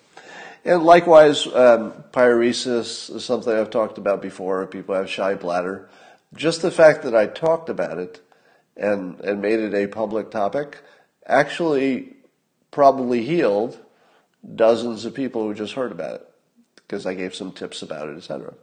[0.65, 4.65] And likewise, um, paruresis is something I've talked about before.
[4.65, 5.87] People have shy bladder.
[6.33, 8.19] Just the fact that I talked about it
[8.75, 10.79] and, and made it a public topic
[11.27, 12.15] actually
[12.71, 13.77] probably healed
[14.55, 16.29] dozens of people who just heard about it
[16.75, 18.53] because I gave some tips about it, etc.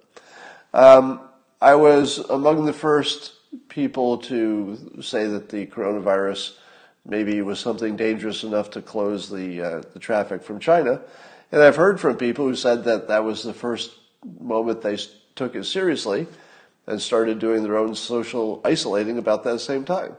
[0.74, 1.20] Um,
[1.60, 3.32] I was among the first
[3.68, 6.56] people to say that the coronavirus
[7.06, 11.00] maybe was something dangerous enough to close the uh, the traffic from China,
[11.52, 13.92] and I've heard from people who said that that was the first
[14.40, 14.96] moment they
[15.36, 16.26] took it seriously
[16.86, 20.16] and started doing their own social isolating about that same time.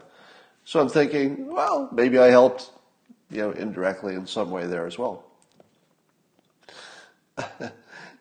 [0.64, 2.70] So I'm thinking, well, maybe I helped,
[3.30, 5.24] you know, indirectly in some way there as well.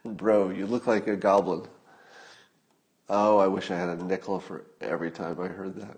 [0.05, 1.67] Bro, you look like a goblin.
[3.09, 5.97] Oh, I wish I had a nickel for every time I heard that.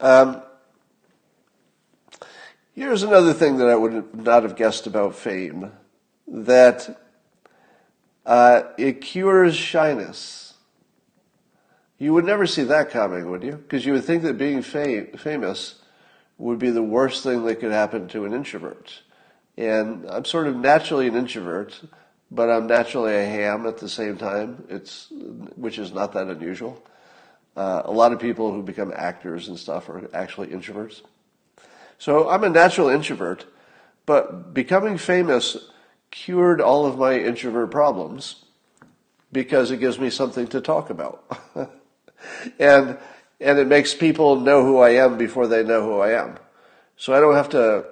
[0.00, 0.42] Um,
[2.74, 5.72] here's another thing that I would not have guessed about fame
[6.26, 7.00] that
[8.26, 10.54] uh, it cures shyness.
[11.98, 13.52] You would never see that coming, would you?
[13.52, 15.76] Because you would think that being fam- famous
[16.38, 19.02] would be the worst thing that could happen to an introvert.
[19.56, 21.80] And I'm sort of naturally an introvert
[22.34, 24.64] but I'm naturally a ham at the same time.
[24.68, 25.08] It's
[25.56, 26.84] which is not that unusual.
[27.56, 31.02] Uh, a lot of people who become actors and stuff are actually introverts.
[31.98, 33.46] So I'm a natural introvert,
[34.06, 35.56] but becoming famous
[36.10, 38.44] cured all of my introvert problems
[39.32, 41.24] because it gives me something to talk about.
[42.58, 42.98] and
[43.40, 46.38] and it makes people know who I am before they know who I am.
[46.96, 47.84] So I don't have to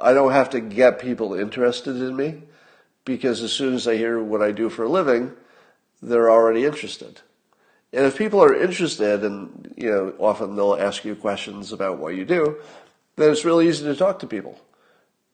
[0.00, 2.42] I don't have to get people interested in me
[3.04, 5.32] because as soon as they hear what I do for a living,
[6.02, 7.20] they're already interested.
[7.92, 12.16] And if people are interested, and you know, often they'll ask you questions about what
[12.16, 12.56] you do,
[13.16, 14.58] then it's really easy to talk to people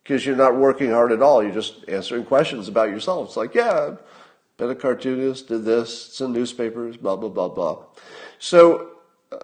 [0.03, 1.43] because you're not working hard at all.
[1.43, 3.29] You're just answering questions about yourself.
[3.29, 3.99] It's like, yeah, I've
[4.57, 7.85] been a cartoonist, did this, it's in newspapers, blah blah blah blah.
[8.39, 8.91] So,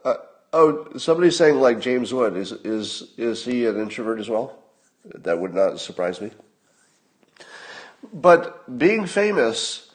[0.05, 0.15] uh,
[0.53, 4.59] oh, somebody's saying like James Wood is is is he an introvert as well?
[5.05, 6.31] That would not surprise me.
[8.13, 9.91] But being famous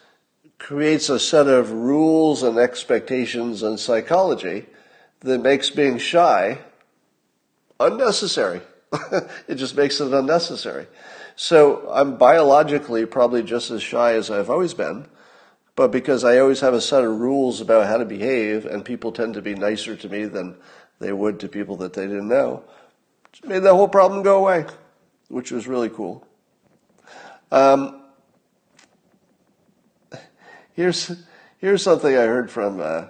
[0.58, 4.66] creates a set of rules and expectations and psychology
[5.20, 6.58] that makes being shy
[7.80, 8.60] unnecessary.
[9.48, 10.86] it just makes it unnecessary.
[11.36, 15.06] So I'm biologically probably just as shy as I've always been,
[15.74, 19.12] but because I always have a set of rules about how to behave and people
[19.12, 20.56] tend to be nicer to me than
[21.00, 22.62] they would to people that they didn't know,
[23.44, 24.66] made that whole problem go away,
[25.28, 26.26] which was really cool.
[27.50, 28.02] Um,
[30.74, 31.12] here's
[31.58, 33.06] here's something I heard from uh,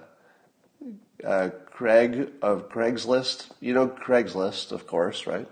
[1.25, 1.51] uh,
[1.83, 3.51] Craig of Craigslist.
[3.59, 5.49] You know Craigslist, of course, right?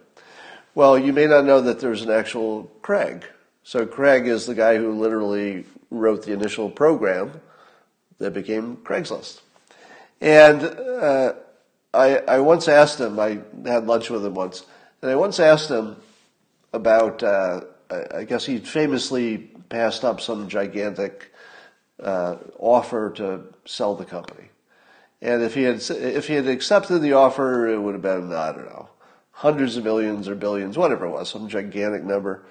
[0.77, 3.25] Well, you may not know that there's an actual Craig.
[3.65, 7.33] So Craig is the guy who literally wrote the initial program
[8.19, 9.41] that became Craigslist.
[10.21, 11.33] And uh,
[11.93, 13.19] I, I once asked him.
[13.19, 14.65] I had lunch with him once,
[15.03, 15.97] and I once asked him
[16.73, 17.25] about.
[17.25, 17.63] Uh,
[18.15, 21.33] I guess he famously passed up some gigantic
[22.01, 24.50] uh, offer to sell the company.
[25.23, 28.53] And if he had if he had accepted the offer, it would have been I
[28.53, 28.89] don't know,
[29.33, 32.45] hundreds of millions or billions, whatever it was, some gigantic number.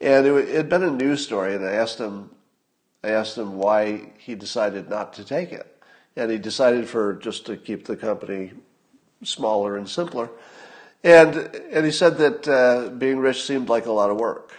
[0.00, 2.30] And it had been a news story, and I asked him,
[3.02, 5.70] I asked him why he decided not to take it.
[6.16, 8.52] And he decided for just to keep the company
[9.22, 10.30] smaller and simpler.
[11.02, 11.36] And,
[11.70, 14.52] and he said that uh, being rich seemed like a lot of work.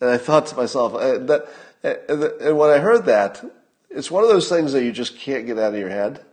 [0.00, 1.48] And I thought to myself, uh, that,
[1.82, 3.44] uh, and when I heard that,
[3.90, 6.24] it's one of those things that you just can't get out of your head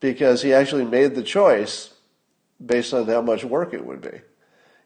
[0.00, 1.92] because he actually made the choice
[2.64, 4.20] based on how much work it would be.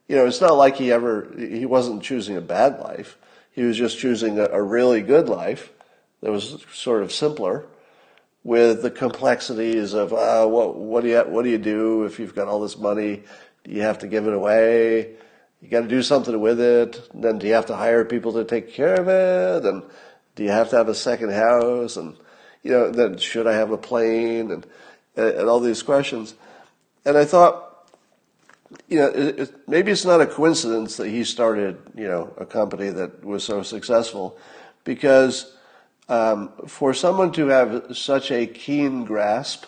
[0.08, 3.16] You know, it's not like he ever, he wasn't choosing a bad life.
[3.52, 5.72] He was just choosing a, a really good life
[6.20, 7.64] that was sort of simpler
[8.44, 12.34] with the complexities of uh, what what do you what do you do if you've
[12.34, 13.22] got all this money?
[13.64, 15.14] Do you have to give it away?
[15.60, 17.08] You got to do something with it.
[17.14, 19.64] Then do you have to hire people to take care of it?
[19.64, 19.84] And
[20.34, 21.96] do you have to have a second house?
[21.96, 22.16] And
[22.62, 24.50] you know, then should I have a plane?
[24.50, 24.66] And
[25.16, 26.34] and all these questions.
[27.04, 27.90] And I thought,
[28.88, 32.46] you know, it, it, maybe it's not a coincidence that he started, you know, a
[32.46, 34.38] company that was so successful,
[34.84, 35.54] because
[36.08, 39.64] um, for someone to have such a keen grasp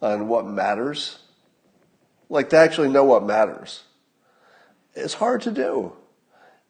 [0.00, 1.18] on what matters,
[2.28, 3.82] like to actually know what matters,
[4.94, 5.92] it's hard to do.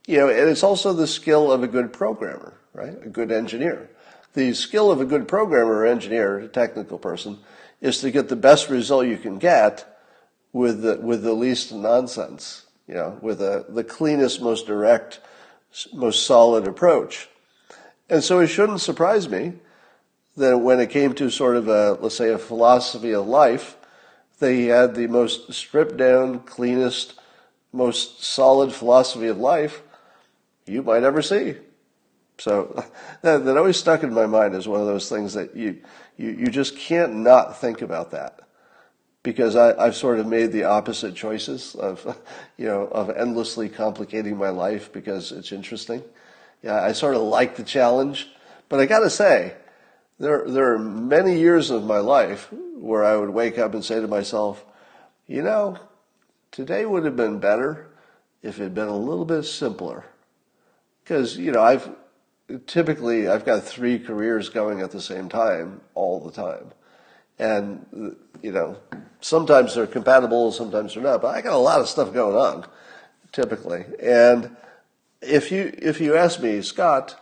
[0.06, 2.94] You know, and it's also the skill of a good programmer, right?
[3.04, 3.90] A good engineer.
[4.34, 7.38] The skill of a good programmer or engineer, a technical person,
[7.80, 9.84] is to get the best result you can get
[10.52, 15.20] with the, with the least nonsense, you know, with a, the cleanest, most direct,
[15.92, 17.28] most solid approach.
[18.08, 19.54] And so it shouldn't surprise me
[20.36, 23.76] that when it came to sort of a, let's say, a philosophy of life,
[24.38, 27.14] they had the most stripped down, cleanest,
[27.72, 29.82] most solid philosophy of life
[30.66, 31.56] you might ever see.
[32.42, 32.84] So
[33.22, 35.80] that, that always stuck in my mind as one of those things that you,
[36.16, 38.40] you, you just can't not think about that.
[39.22, 42.18] Because I, I've sort of made the opposite choices of,
[42.56, 46.02] you know, of endlessly complicating my life because it's interesting.
[46.62, 48.28] Yeah, I sort of like the challenge,
[48.68, 49.54] but I got to say,
[50.18, 54.00] there there are many years of my life where I would wake up and say
[54.00, 54.64] to myself,
[55.26, 55.78] you know,
[56.52, 57.88] today would have been better
[58.40, 60.04] if it had been a little bit simpler.
[61.02, 61.90] Because you know, I've
[62.58, 66.72] typically I've got three careers going at the same time all the time,
[67.38, 68.76] and you know,
[69.20, 71.22] sometimes they're compatible, sometimes they're not.
[71.22, 72.66] But I got a lot of stuff going on,
[73.32, 74.56] typically, and
[75.20, 77.20] if you if you ask me, Scott,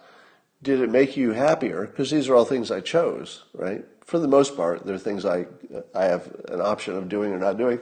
[0.63, 1.87] did it make you happier?
[1.87, 3.85] Because these are all things I chose, right?
[4.05, 5.47] For the most part, they're things I
[5.95, 7.81] I have an option of doing or not doing,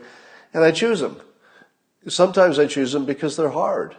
[0.53, 1.21] and I choose them.
[2.07, 3.97] Sometimes I choose them because they're hard.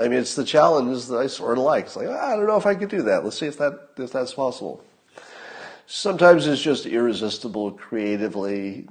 [0.00, 1.86] I mean, it's the challenge that I sort of like.
[1.86, 3.22] It's like ah, I don't know if I could do that.
[3.22, 4.82] Let's see if that if that's possible.
[5.86, 8.88] Sometimes it's just irresistible creatively,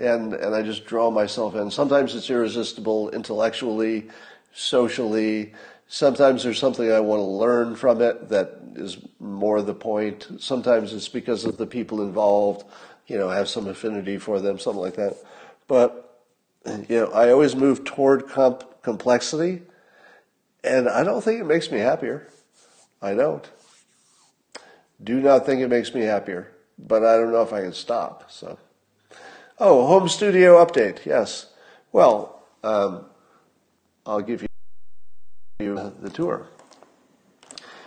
[0.00, 1.70] and and I just draw myself in.
[1.70, 4.08] Sometimes it's irresistible intellectually,
[4.52, 5.52] socially
[5.92, 10.26] Sometimes there's something I want to learn from it that is more the point.
[10.38, 12.64] Sometimes it's because of the people involved,
[13.08, 15.18] you know, have some affinity for them, something like that.
[15.68, 16.18] But,
[16.88, 19.60] you know, I always move toward comp- complexity,
[20.64, 22.28] and I don't think it makes me happier.
[23.00, 23.48] I don't.
[25.02, 28.30] Do not think it makes me happier, but I don't know if I can stop.
[28.30, 28.58] So,
[29.58, 31.04] oh, home studio update.
[31.04, 31.46] Yes.
[31.90, 33.06] Well, um,
[34.06, 36.46] I'll give you the tour.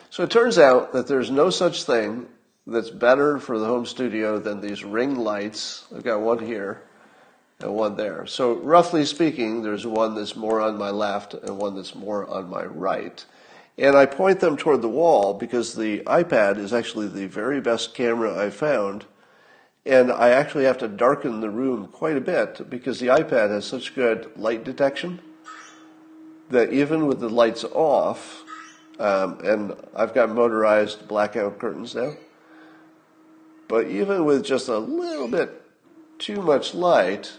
[0.10, 2.28] So it turns out that there's no such thing
[2.68, 5.86] that's better for the home studio than these ring lights.
[5.96, 6.84] I've got one here
[7.60, 8.26] and one there.
[8.26, 12.50] So roughly speaking, there's one that's more on my left and one that's more on
[12.50, 13.24] my right.
[13.78, 17.94] And I point them toward the wall because the iPad is actually the very best
[17.94, 19.06] camera I've found.
[19.86, 23.66] And I actually have to darken the room quite a bit because the iPad has
[23.66, 25.20] such good light detection
[26.50, 28.44] that even with the lights off,
[29.00, 32.14] um, and I've got motorized blackout curtains now,
[33.68, 35.62] but even with just a little bit
[36.18, 37.34] too much light,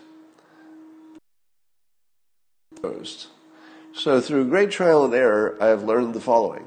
[3.94, 6.66] so through great trial and error, I have learned the following.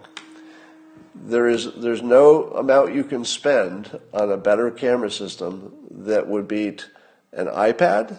[1.15, 6.47] There is there's no amount you can spend on a better camera system that would
[6.47, 6.89] beat
[7.33, 8.17] an iPad.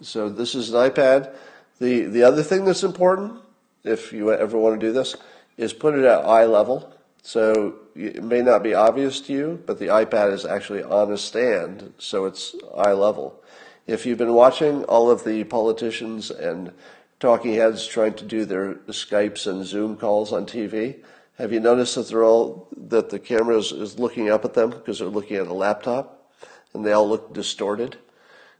[0.00, 1.34] So this is an iPad
[1.78, 3.40] the, the other thing that's important,
[3.84, 5.16] if you ever want to do this,
[5.56, 6.92] is put it at eye level.
[7.22, 11.18] So it may not be obvious to you, but the iPad is actually on a
[11.18, 13.42] stand, so it's eye level.
[13.86, 16.72] If you've been watching all of the politicians and
[17.20, 20.96] talking heads trying to do their Skypes and Zoom calls on TV,
[21.38, 24.70] have you noticed that they're all that the camera is, is looking up at them
[24.70, 26.32] because they're looking at a laptop,
[26.74, 27.96] and they all look distorted?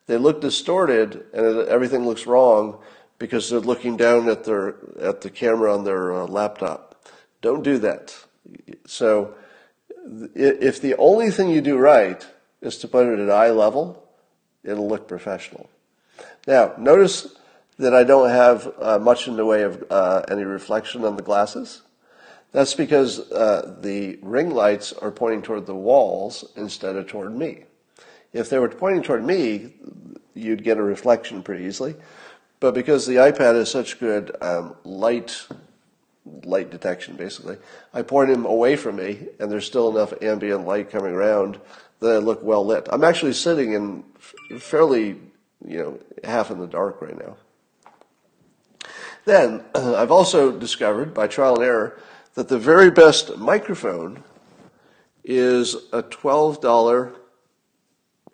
[0.07, 2.79] They look distorted and everything looks wrong
[3.19, 7.05] because they're looking down at their at the camera on their uh, laptop.
[7.43, 8.17] Don't do that.
[8.87, 9.35] So
[10.37, 12.25] if the only thing you do right
[12.61, 14.06] is to put it at eye level,
[14.67, 15.71] it'll look professional.
[16.47, 17.37] Now, notice
[17.79, 21.23] that I don't have uh, much in the way of uh, any reflection on the
[21.23, 21.83] glasses.
[22.53, 27.65] That's because uh, the ring lights are pointing toward the walls instead of toward me.
[28.33, 29.75] If they were pointing toward me,
[30.35, 31.97] you'd get a reflection pretty easily.
[32.61, 35.47] But because the iPad has such good um, light
[36.43, 37.57] light detection, basically,
[37.95, 41.61] I point him away from me, and there's still enough ambient light coming around
[42.01, 42.89] that I look well lit.
[42.91, 44.05] I'm actually sitting in
[44.59, 45.17] fairly,
[45.67, 47.37] you know, half in the dark right now.
[49.25, 52.01] Then I've also discovered by trial and error
[52.35, 54.23] that the very best microphone
[55.25, 57.15] is a $12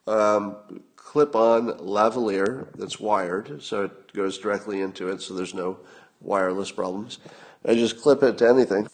[0.06, 0.56] um,
[0.96, 5.78] clip-on lavalier that's wired, so it goes directly into it, so there's no
[6.20, 7.18] wireless problems.
[7.64, 8.88] I just clip it to anything,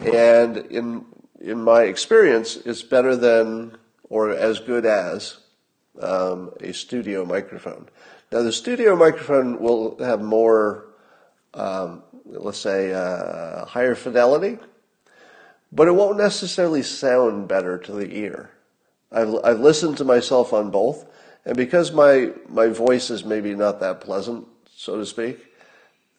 [0.00, 1.04] and in
[1.40, 3.76] in my experience, it's better than
[4.08, 5.38] or as good as
[6.00, 7.88] um, a studio microphone.
[8.32, 10.86] Now, the studio microphone will have more,
[11.54, 14.58] um, let's say, uh, higher fidelity,
[15.72, 18.50] but it won't necessarily sound better to the ear.
[19.10, 21.06] I've, I've listened to myself on both,
[21.44, 25.38] and because my, my voice is maybe not that pleasant, so to speak,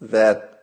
[0.02, 0.59] that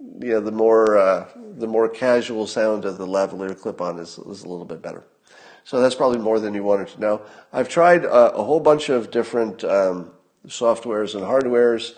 [0.00, 4.44] you know, the more uh, the more casual sound of the lavalier clip-on is, is
[4.44, 5.04] a little bit better.
[5.64, 7.22] So that's probably more than you wanted to know.
[7.52, 10.12] I've tried uh, a whole bunch of different um,
[10.46, 11.94] softwares and hardwares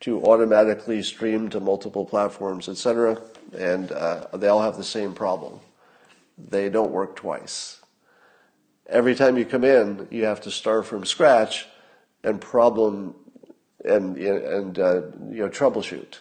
[0.00, 3.20] to automatically stream to multiple platforms, etc.,
[3.58, 5.60] and uh, they all have the same problem.
[6.38, 7.80] They don't work twice
[8.90, 11.66] every time you come in, you have to start from scratch
[12.22, 13.14] and problem
[13.84, 16.18] and and uh, you know troubleshoot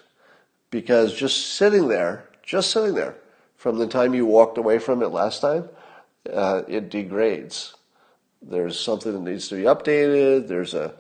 [0.72, 3.16] because just sitting there, just sitting there,
[3.56, 5.68] from the time you walked away from it last time,
[6.32, 7.76] uh, it degrades.
[8.42, 10.48] There's something that needs to be updated.
[10.48, 10.94] There's a,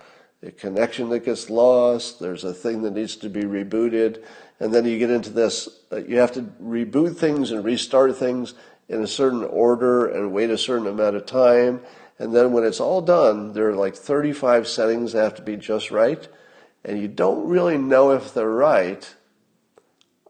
[0.43, 2.19] a connection that gets lost.
[2.19, 4.23] There's a thing that needs to be rebooted,
[4.59, 5.69] and then you get into this.
[5.91, 8.55] Uh, you have to reboot things and restart things
[8.89, 11.81] in a certain order and wait a certain amount of time.
[12.17, 15.55] And then when it's all done, there are like 35 settings that have to be
[15.55, 16.27] just right.
[16.83, 19.15] And you don't really know if they're right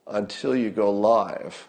[0.10, 1.68] until you go live.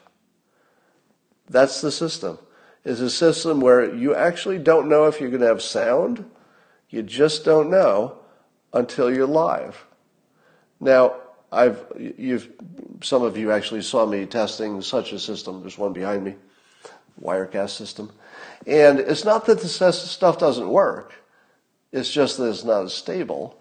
[1.49, 2.39] That's the system.
[2.85, 6.25] It's a system where you actually don't know if you're going to have sound.
[6.89, 8.19] You just don't know
[8.73, 9.85] until you're live.
[10.81, 11.17] Now,
[11.53, 12.49] I've, you've,
[13.03, 15.61] some of you actually saw me testing such a system.
[15.61, 16.37] There's one behind me.
[17.21, 18.11] Wirecast system.
[18.67, 21.15] And it's not that the stuff doesn't work,
[21.93, 23.60] it's just that it's not as stable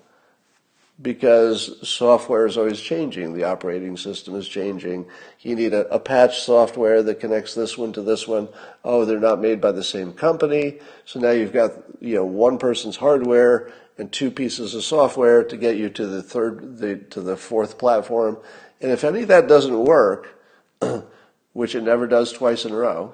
[1.01, 3.33] because software is always changing.
[3.33, 5.05] The operating system is changing.
[5.39, 8.49] You need a, a, patch software that connects this one to this one.
[8.83, 10.79] Oh, they're not made by the same company.
[11.05, 11.71] So now you've got,
[12.01, 16.21] you know, one person's hardware and two pieces of software to get you to the
[16.21, 18.37] third, the, to the fourth platform.
[18.81, 20.37] And if any of that doesn't work,
[21.53, 23.13] which it never does twice in a row,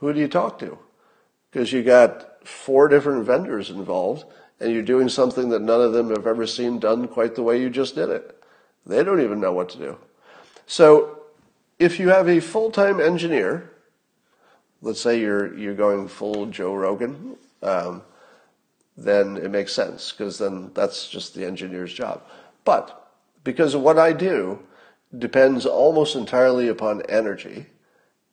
[0.00, 0.78] who do you talk to?
[1.50, 4.24] Because you got four different vendors involved
[4.60, 7.60] and you're doing something that none of them have ever seen done quite the way
[7.60, 8.42] you just did it.
[8.86, 9.96] They don't even know what to do.
[10.66, 11.22] So
[11.78, 13.70] if you have a full-time engineer,
[14.82, 18.02] let's say you're you're going full Joe Rogan, um,
[18.96, 22.22] then it makes sense because then that's just the engineer's job.
[22.64, 23.10] But
[23.42, 24.60] because what I do
[25.16, 27.66] depends almost entirely upon energy,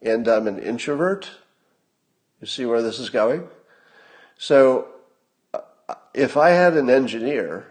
[0.02, 1.30] and I'm an introvert,
[2.40, 3.48] you see where this is going?
[4.38, 4.88] So,
[6.14, 7.68] if I had an engineer,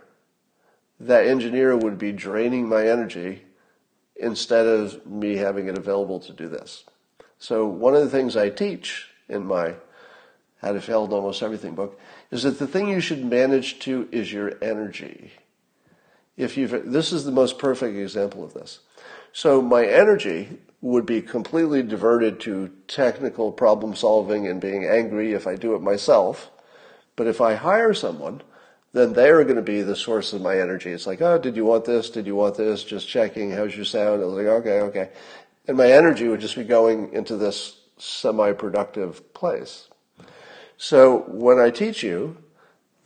[0.98, 3.42] that engineer would be draining my energy
[4.16, 6.84] instead of me having it available to do this.
[7.38, 9.74] So, one of the things I teach in my
[10.60, 11.98] How to Fail at Almost Everything book
[12.30, 15.32] is that the thing you should manage to is your energy.
[16.36, 18.80] If you've, this is the most perfect example of this.
[19.32, 25.46] So, my energy would be completely diverted to technical problem solving and being angry if
[25.46, 26.50] I do it myself.
[27.20, 28.40] But if I hire someone,
[28.94, 30.88] then they're going to be the source of my energy.
[30.88, 32.08] It's like, oh, did you want this?
[32.08, 32.82] Did you want this?
[32.82, 33.50] Just checking.
[33.50, 34.22] How's your sound?
[34.22, 35.10] I was like, okay, okay.
[35.68, 39.90] And my energy would just be going into this semi-productive place.
[40.78, 42.38] So when I teach you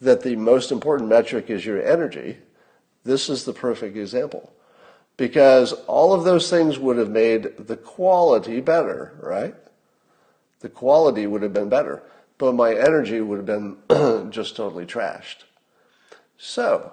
[0.01, 2.37] that the most important metric is your energy,
[3.03, 4.53] this is the perfect example
[5.17, 9.57] because all of those things would have made the quality better, right?
[10.61, 12.05] The quality would have been better,
[12.45, 13.79] but my energy would have been
[14.31, 15.45] just totally trashed.
[16.37, 16.93] So,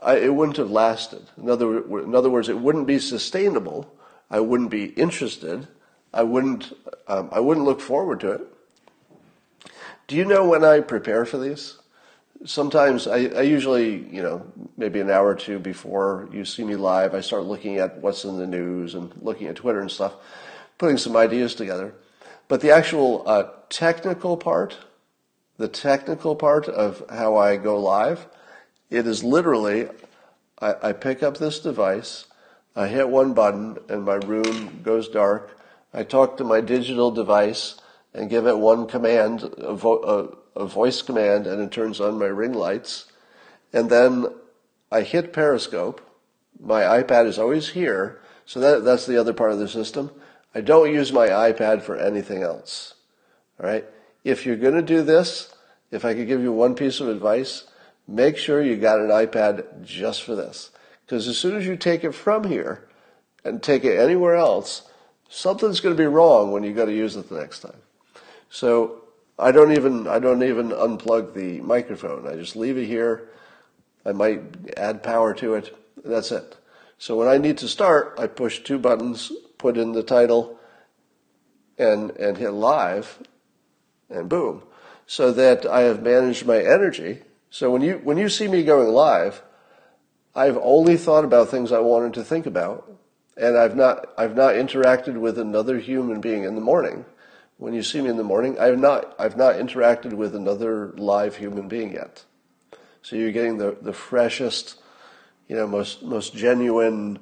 [0.00, 1.26] I, it wouldn't have lasted.
[1.36, 3.92] In other, in other words, it wouldn't be sustainable.
[4.30, 5.68] I wouldn't be interested.
[6.14, 6.72] I wouldn't,
[7.06, 8.46] um, I wouldn't look forward to it.
[10.06, 11.76] Do you know when I prepare for these?
[12.46, 16.76] Sometimes I, I usually, you know, maybe an hour or two before you see me
[16.76, 20.14] live, I start looking at what's in the news and looking at Twitter and stuff,
[20.78, 21.92] putting some ideas together.
[22.46, 24.78] But the actual uh, technical part,
[25.56, 28.26] the technical part of how I go live,
[28.90, 29.88] it is literally,
[30.60, 32.26] I, I pick up this device,
[32.74, 35.58] I hit one button, and my room goes dark.
[35.92, 37.76] I talk to my digital device
[38.14, 42.18] and give it one command, a, vo- a, a voice command, and it turns on
[42.18, 43.06] my ring lights.
[43.72, 44.26] And then
[44.90, 46.00] I hit Periscope.
[46.60, 50.10] My iPad is always here, so that, that's the other part of the system.
[50.54, 52.94] I don't use my iPad for anything else.
[53.60, 53.84] All right?
[54.24, 55.54] If you're going to do this,
[55.90, 57.64] if I could give you one piece of advice,
[58.06, 60.70] make sure you got an iPad just for this.
[61.04, 62.86] Because as soon as you take it from here
[63.44, 64.82] and take it anywhere else,
[65.28, 67.80] something's going to be wrong when you go to use it the next time.
[68.50, 69.04] So
[69.38, 72.26] I don't even I don't even unplug the microphone.
[72.26, 73.28] I just leave it here.
[74.04, 74.42] I might
[74.76, 75.76] add power to it.
[76.04, 76.56] That's it.
[76.98, 80.58] So when I need to start, I push two buttons, put in the title,
[81.78, 83.18] and and hit live,
[84.10, 84.62] and boom.
[85.06, 87.22] So that I have managed my energy.
[87.50, 89.42] So when you when you see me going live,
[90.34, 92.90] I've only thought about things I wanted to think about,
[93.36, 97.04] and I've not I've not interacted with another human being in the morning
[97.58, 101.36] when you see me in the morning, I've not, I've not interacted with another live
[101.36, 102.24] human being yet.
[103.02, 104.80] So you're getting the, the freshest,
[105.48, 107.18] you know, most, most genuine,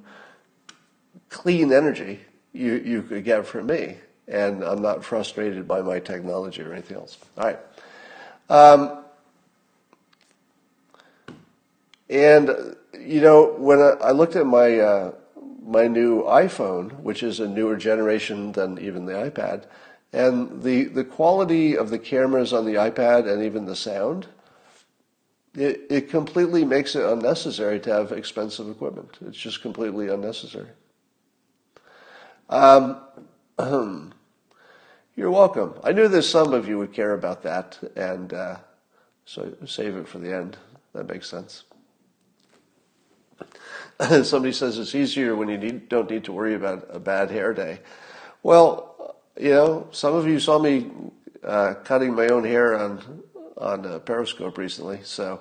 [1.31, 2.21] clean energy
[2.53, 3.97] you, you could get from me.
[4.29, 7.19] And I'm not frustrated by my technology or anything else.
[7.39, 7.59] All right.
[8.49, 9.05] Um,
[12.09, 15.13] and, you know, when I, I looked at my, uh,
[15.63, 19.65] my new iPhone, which is a newer generation than even the iPad,
[20.13, 24.27] and the, the quality of the cameras on the iPad and even the sound,
[25.57, 29.19] it, it completely makes it unnecessary to have expensive equipment.
[29.27, 30.69] It's just completely unnecessary.
[32.49, 33.01] Um,
[35.17, 35.75] you're welcome.
[35.83, 38.57] I knew that some of you would care about that, and uh,
[39.25, 40.59] so save it for the end.
[40.93, 41.65] That makes sense.
[44.23, 47.55] Somebody says it's easier when you need, don't need to worry about a bad hair
[47.55, 47.81] day.
[48.43, 50.91] Well, you know, some of you saw me
[51.43, 53.23] uh, cutting my own hair on
[53.59, 55.41] on Periscope recently, so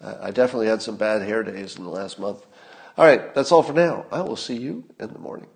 [0.00, 2.44] uh, I definitely had some bad hair days in the last month.
[2.98, 4.04] All right, that's all for now.
[4.10, 5.46] I will see you in the morning.